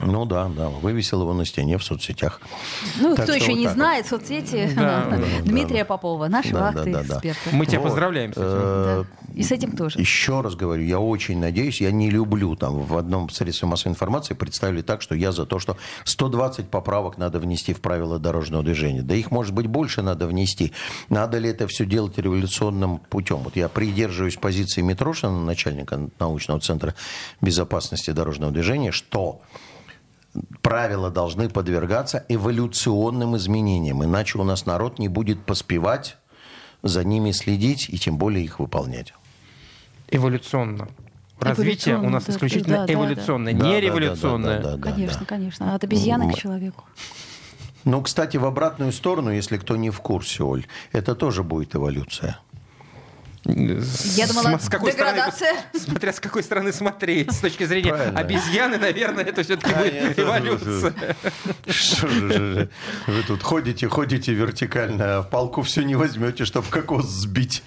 Ну 0.00 0.26
да, 0.26 0.48
да, 0.48 0.68
вывесил 0.68 1.22
его 1.22 1.34
на 1.34 1.44
стене 1.44 1.76
в 1.78 1.82
соцсетях. 1.82 2.40
Ну, 3.00 3.16
Так 3.16 3.24
кто 3.24 3.34
еще 3.34 3.50
вот 3.50 3.58
не 3.58 3.66
знает 3.68 4.06
соцсети 4.06 4.70
Да, 4.76 5.06
да, 5.10 5.18
Дмитрия 5.42 5.84
Попова, 5.84 6.28
нашего 6.28 6.70
Да, 6.72 6.84
да. 6.84 7.02
эксперта. 7.02 7.40
Мы 7.50 7.66
тебя 7.66 7.80
Вот. 7.80 7.86
поздравляем 7.88 8.32
с 8.32 8.36
этим. 8.36 8.44
Э, 8.46 9.04
Да. 9.28 9.32
И 9.34 9.42
с 9.42 9.50
этим 9.50 9.76
тоже. 9.76 9.98
Еще 9.98 10.40
раз 10.40 10.54
говорю, 10.54 10.84
я 10.84 11.00
очень 11.00 11.38
надеюсь, 11.38 11.80
я 11.80 11.90
не 11.90 12.10
люблю 12.10 12.54
там 12.54 12.78
в 12.80 12.96
одном 12.98 13.30
средстве 13.30 13.68
массовой 13.68 13.92
информации 13.92 14.34
представили 14.34 14.82
так, 14.82 15.02
что 15.02 15.14
я 15.14 15.32
за 15.32 15.46
то, 15.46 15.58
что 15.58 15.76
120 16.04 16.68
поправок 16.68 17.18
надо 17.18 17.38
внести 17.38 17.72
в 17.72 17.80
правила 17.80 18.18
дорожного 18.18 18.62
движения. 18.62 19.02
Да 19.02 19.14
их, 19.14 19.30
может 19.30 19.54
быть, 19.54 19.66
больше 19.66 20.02
надо 20.02 20.26
внести. 20.26 20.72
Надо 21.08 21.38
ли 21.38 21.48
это 21.48 21.66
все 21.66 21.86
делать 21.86 22.18
революционным 22.18 22.98
путем? 22.98 23.38
Вот 23.38 23.56
я 23.56 23.68
придерживаюсь 23.68 24.36
позиции 24.36 24.82
Митрошина, 24.82 25.40
начальника 25.44 26.08
научного 26.18 26.60
центра 26.60 26.94
безопасности 27.40 28.10
дорожного 28.10 28.52
движения, 28.52 28.92
что 28.92 29.40
правила 30.62 31.10
должны 31.10 31.48
подвергаться 31.48 32.24
эволюционным 32.28 33.36
изменениям, 33.36 34.04
иначе 34.04 34.38
у 34.38 34.44
нас 34.44 34.66
народ 34.66 34.98
не 34.98 35.08
будет 35.08 35.44
поспевать 35.44 36.16
за 36.82 37.04
ними 37.04 37.32
следить 37.32 37.88
и 37.88 37.98
тем 37.98 38.18
более 38.18 38.44
их 38.44 38.60
выполнять. 38.60 39.14
Эволюционно. 40.10 40.88
Развитие 41.40 41.96
у 41.98 42.08
нас 42.08 42.24
да, 42.24 42.32
исключительно 42.32 42.86
да, 42.86 42.92
эволюционное, 42.92 43.54
Да, 43.54 43.66
не 43.66 43.80
революционное. 43.80 44.58
да, 44.60 44.70
да, 44.70 44.76
да, 44.76 44.92
Конечно, 44.92 45.20
да. 45.20 45.26
конечно. 45.26 45.74
От 45.74 45.84
обезьяны 45.84 46.32
к 46.32 46.36
человеку. 46.36 46.84
Ну, 47.84 48.02
кстати, 48.02 48.36
в 48.36 48.44
обратную 48.44 48.92
сторону, 48.92 49.30
если 49.30 49.56
кто 49.56 49.76
не 49.76 49.90
в 49.90 50.00
курсе, 50.00 50.42
Оль, 50.42 50.66
это 50.92 51.14
тоже 51.14 51.42
будет 51.42 51.74
эволюция. 51.74 52.38
Я 53.44 54.26
думала, 54.26 54.58
С 54.58 54.68
какой 54.68 54.92
стороны, 54.92 55.16
деградация. 55.16 55.54
смотря 55.78 56.12
с 56.12 56.20
какой 56.20 56.42
стороны 56.42 56.72
смотреть. 56.72 57.32
С 57.32 57.38
точки 57.38 57.64
зрения 57.64 57.90
Правильно. 57.90 58.18
обезьяны, 58.20 58.78
наверное, 58.78 59.24
это 59.24 59.42
все-таки 59.42 59.72
А, 59.72 59.82
будет 59.82 60.18
эволюция. 60.18 60.94
Что 61.68 62.08
же 62.08 62.70
вы 63.06 63.22
тут 63.22 63.42
ходите, 63.42 63.88
ходите 63.88 64.32
вертикально, 64.32 65.18
а 65.18 65.22
в 65.22 65.30
палку 65.30 65.62
все 65.62 65.82
не 65.82 65.94
возьмете, 65.94 66.44
чтобы 66.44 66.66
кокос 66.68 67.06
сбить. 67.06 67.62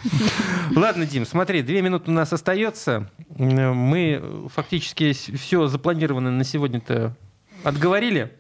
Ладно, 0.76 1.06
Дим, 1.06 1.26
смотри, 1.26 1.62
две 1.62 1.82
минуты 1.82 2.12
у 2.12 2.14
нас 2.14 2.32
остается. 2.34 3.10
Мы 3.38 4.48
фактически 4.54 5.14
все 5.14 5.68
запланированное 5.68 6.32
на 6.32 6.44
сегодня-то 6.44 7.16
отговорили. 7.64 8.38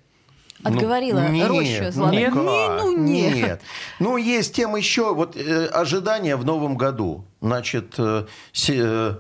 Отговорила 0.63 1.19
Ну, 1.21 1.29
нет, 1.31 1.47
рощу 1.47 1.83
ну 1.85 1.91
золотую. 1.91 2.19
Нет? 2.21 2.33
как? 2.33 2.43
Ну, 2.83 2.97
нет. 2.97 3.35
Нет. 3.35 3.61
Ну, 3.99 4.17
есть 4.17 4.55
тем 4.55 4.75
еще, 4.75 5.13
вот 5.13 5.35
э, 5.35 5.65
ожидания 5.67 6.35
в 6.35 6.45
новом 6.45 6.77
году. 6.77 7.25
Значит, 7.41 7.95
э, 7.97 8.25
се- 8.53 8.75
э, 8.83 9.15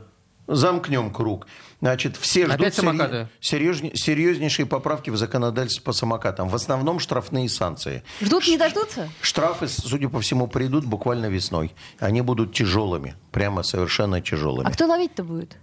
замкнем 0.47 1.11
круг. 1.11 1.47
Значит, 1.81 2.15
все 2.15 2.45
ждут 2.45 2.55
Опять 2.59 2.75
самокаты? 2.75 3.27
серьезне- 3.41 3.95
серьезнейшие 3.95 4.67
поправки 4.67 5.09
в 5.09 5.17
законодательство 5.17 5.83
по 5.85 5.93
самокатам. 5.93 6.47
В 6.47 6.53
основном 6.53 6.99
штрафные 6.99 7.49
санкции. 7.49 8.03
Ждут, 8.21 8.47
не 8.47 8.57
дождутся? 8.57 9.09
Штрафы, 9.21 9.67
судя 9.67 10.07
по 10.07 10.19
всему, 10.21 10.45
придут 10.47 10.85
буквально 10.85 11.25
весной. 11.25 11.73
Они 11.99 12.21
будут 12.21 12.53
тяжелыми, 12.53 13.15
прямо 13.31 13.63
совершенно 13.63 14.21
тяжелыми. 14.21 14.67
А 14.67 14.71
кто 14.71 14.85
ловить-то 14.85 15.23
будет? 15.23 15.57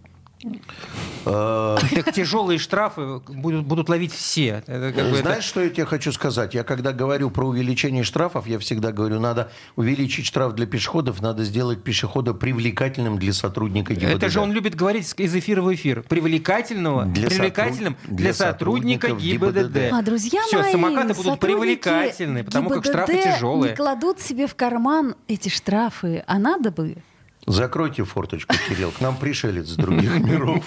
Э, 1.26 1.76
Так 1.94 2.12
тяжелые 2.14 2.58
штрафы 2.58 3.20
будут, 3.28 3.64
будут 3.66 3.88
ловить 3.88 4.12
все. 4.12 4.62
Это 4.66 4.92
как 4.94 5.04
бы 5.10 5.16
это- 5.16 5.22
Знаешь, 5.22 5.44
что 5.44 5.60
я 5.60 5.68
тебе 5.68 5.84
хочу 5.84 6.12
сказать? 6.12 6.54
Я 6.54 6.62
когда 6.64 6.92
говорю 6.92 7.30
про 7.30 7.46
увеличение 7.46 8.04
штрафов, 8.04 8.46
я 8.46 8.58
всегда 8.58 8.92
говорю, 8.92 9.20
надо 9.20 9.50
увеличить 9.76 10.26
штраф 10.26 10.54
для 10.54 10.66
пешеходов, 10.66 11.20
надо 11.20 11.44
сделать 11.44 11.82
пешехода 11.82 12.34
привлекательным 12.34 13.18
для 13.18 13.32
сотрудника 13.32 13.94
ГИБДД. 13.94 14.16
Это 14.16 14.28
же 14.28 14.40
он 14.40 14.52
любит 14.52 14.74
говорить 14.74 15.12
из 15.16 15.34
эфира 15.34 15.62
в 15.62 15.74
эфир. 15.74 16.02
Привлекательного, 16.02 17.04
Для 17.04 17.28
привлекательным 17.28 17.96
сотруд- 18.04 18.16
для, 18.16 18.32
сотрудника 18.34 19.08
ГИБДД. 19.08 19.54
ГИБДД. 19.54 19.92
А, 19.92 20.02
друзья 20.02 20.42
Все, 20.46 20.58
мои, 20.62 20.72
самокаты 20.72 21.14
будут 21.14 21.40
привлекательны, 21.40 22.44
потому 22.44 22.68
как 22.70 22.78
ГИБДД 22.84 22.90
штрафы 22.90 23.22
тяжелые. 23.22 23.70
не 23.70 23.76
кладут 23.76 24.20
себе 24.20 24.46
в 24.46 24.54
карман 24.54 25.14
эти 25.26 25.48
штрафы, 25.48 26.22
а 26.26 26.38
надо 26.38 26.70
бы. 26.70 26.96
Закройте 27.46 28.04
форточку, 28.04 28.54
Кирилл, 28.68 28.90
к 28.90 29.00
нам 29.00 29.16
пришелец 29.16 29.68
с 29.68 29.76
других 29.76 30.10
миров. 30.20 30.64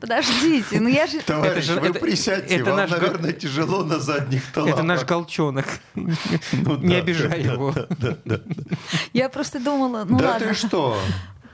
Подождите, 0.00 0.80
ну 0.80 0.88
я 0.88 1.06
же... 1.06 1.20
Товарищ, 1.20 1.64
же- 1.64 1.80
вы 1.80 1.88
это- 1.88 1.98
присядьте, 2.00 2.56
это 2.56 2.64
вам, 2.66 2.76
наш 2.76 2.90
наверное, 2.90 3.32
тяжело 3.32 3.82
на 3.84 3.98
задних-то 3.98 4.68
Это 4.68 4.82
наш 4.82 5.00
лапах. 5.00 5.08
голчонок. 5.16 5.66
Ну 5.94 6.76
Не 6.78 6.88
да, 6.88 6.98
обижай 6.98 7.28
да, 7.42 7.52
его. 7.52 7.74
Я 9.12 9.28
просто 9.28 9.58
думала, 9.58 10.04
ну 10.08 10.18
Да 10.18 10.32
ладно. 10.32 10.48
ты 10.48 10.54
что? 10.54 10.98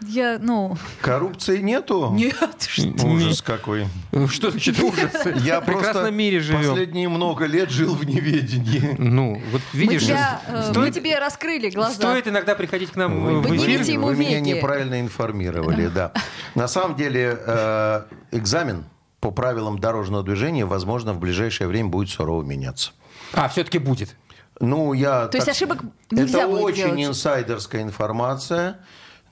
Я, 0.09 0.39
ну... 0.41 0.77
Коррупции 1.01 1.59
нету? 1.61 2.11
Нет, 2.13 2.37
что 2.69 3.07
Ужас 3.07 3.43
какой. 3.43 3.87
Что 4.29 4.51
значит 4.51 4.79
ужас? 4.81 5.13
Я 5.43 5.61
В 5.61 5.65
просто 5.65 5.85
прекрасном 5.93 6.15
мире 6.15 6.41
живем. 6.41 6.69
последние 6.71 7.09
много 7.09 7.47
лет 7.47 7.71
жил 7.71 7.95
в 7.95 8.05
неведении. 8.05 8.95
Ну, 8.99 9.41
вот 9.53 9.61
Мы, 9.73 9.79
видишь, 9.81 10.05
тебя, 10.05 10.41
э, 10.47 10.57
мы 10.69 10.73
стоит, 10.73 10.95
тебе 10.95 11.19
раскрыли 11.19 11.71
глаза. 11.71 11.95
стоит 11.95 12.29
иногда 12.29 12.55
приходить 12.55 12.91
к 12.91 12.97
нам 12.97 13.25
Вы, 13.25 13.41
в 13.41 13.57
эфир. 13.57 13.99
вы- 13.99 14.07
вы 14.07 14.17
меня 14.17 14.41
неправильно 14.41 15.01
информировали, 15.01 15.87
да. 15.89 16.13
На 16.55 16.69
самом 16.69 16.97
деле 16.97 17.39
э, 17.47 18.03
экзамен 18.33 18.85
по 19.21 19.31
правилам 19.31 19.79
дорожного 19.79 20.23
движения, 20.25 20.65
возможно, 20.65 21.13
в 21.13 21.19
ближайшее 21.19 21.69
время 21.69 21.89
будет 21.91 22.09
сурово 22.11 22.43
меняться. 22.43 22.91
А, 23.33 23.49
все-таки 23.49 23.79
будет. 23.79 24.17
Ну, 24.61 24.93
я... 24.93 25.27
То 25.29 25.39
есть 25.39 25.49
ошибок 25.49 25.83
нельзя 26.11 26.41
Это 26.41 26.49
будет 26.49 26.63
очень 26.63 26.85
делать. 26.97 27.05
инсайдерская 27.07 27.83
информация, 27.83 28.79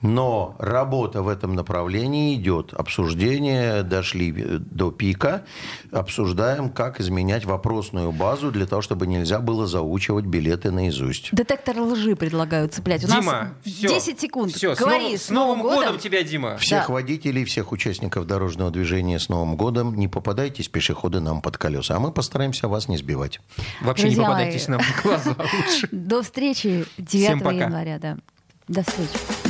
но 0.01 0.55
работа 0.59 1.21
в 1.21 1.27
этом 1.27 1.53
направлении 1.55 2.35
идет. 2.35 2.73
Обсуждения 2.73 3.83
дошли 3.83 4.31
до 4.31 4.91
пика. 4.91 5.43
Обсуждаем, 5.91 6.69
как 6.69 6.99
изменять 6.99 7.45
вопросную 7.45 8.11
базу 8.11 8.51
для 8.51 8.65
того, 8.65 8.81
чтобы 8.81 9.07
нельзя 9.07 9.39
было 9.39 9.67
заучивать 9.67 10.25
билеты 10.25 10.71
наизусть. 10.71 11.29
Детектор 11.33 11.79
лжи 11.79 12.15
предлагаю 12.15 12.67
цеплять. 12.69 13.03
У 13.03 13.07
Дима, 13.07 13.21
нас 13.23 13.47
все. 13.63 13.87
10 13.89 14.19
секунд. 14.19 14.51
Все, 14.53 14.75
Говори, 14.75 15.17
с, 15.17 15.29
Новым, 15.29 15.59
с 15.59 15.63
Новым 15.63 15.75
годом 15.83 15.99
тебя, 15.99 16.23
Дима. 16.23 16.57
Всех 16.57 16.87
Да. 16.87 16.93
водителей, 16.93 17.45
всех 17.45 17.71
участников 17.71 18.25
дорожного 18.25 18.71
движения 18.71 19.19
с 19.19 19.29
Новым 19.29 19.55
годом. 19.55 19.95
Не 19.95 20.07
попадайтесь, 20.07 20.67
пешеходы, 20.67 21.19
нам 21.19 21.41
под 21.41 21.57
колеса. 21.57 21.95
А 21.95 21.99
мы 21.99 22.11
постараемся 22.11 22.67
вас 22.67 22.87
не 22.87 22.97
сбивать. 22.97 23.39
Вообще 23.81 24.09
не 24.09 24.15
Друзья 24.15 24.23
попадайтесь 24.29 24.67
мои. 24.67 24.77
нам 24.77 24.85
в 24.85 25.03
глаза 25.03 25.35
лучше. 25.37 25.89
До 25.91 26.21
встречи 26.23 26.85
9 26.97 27.25
Всем 27.25 27.39
пока. 27.39 27.55
января. 27.65 27.99
Да. 27.99 28.17
До 28.67 28.81
встречи. 28.83 29.40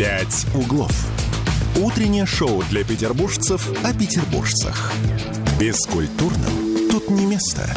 «Пять 0.00 0.46
углов». 0.54 0.90
Утреннее 1.76 2.24
шоу 2.24 2.62
для 2.70 2.84
петербуржцев 2.84 3.68
о 3.84 3.92
петербуржцах. 3.92 4.94
Бескультурным 5.60 6.88
тут 6.90 7.10
не 7.10 7.26
место. 7.26 7.68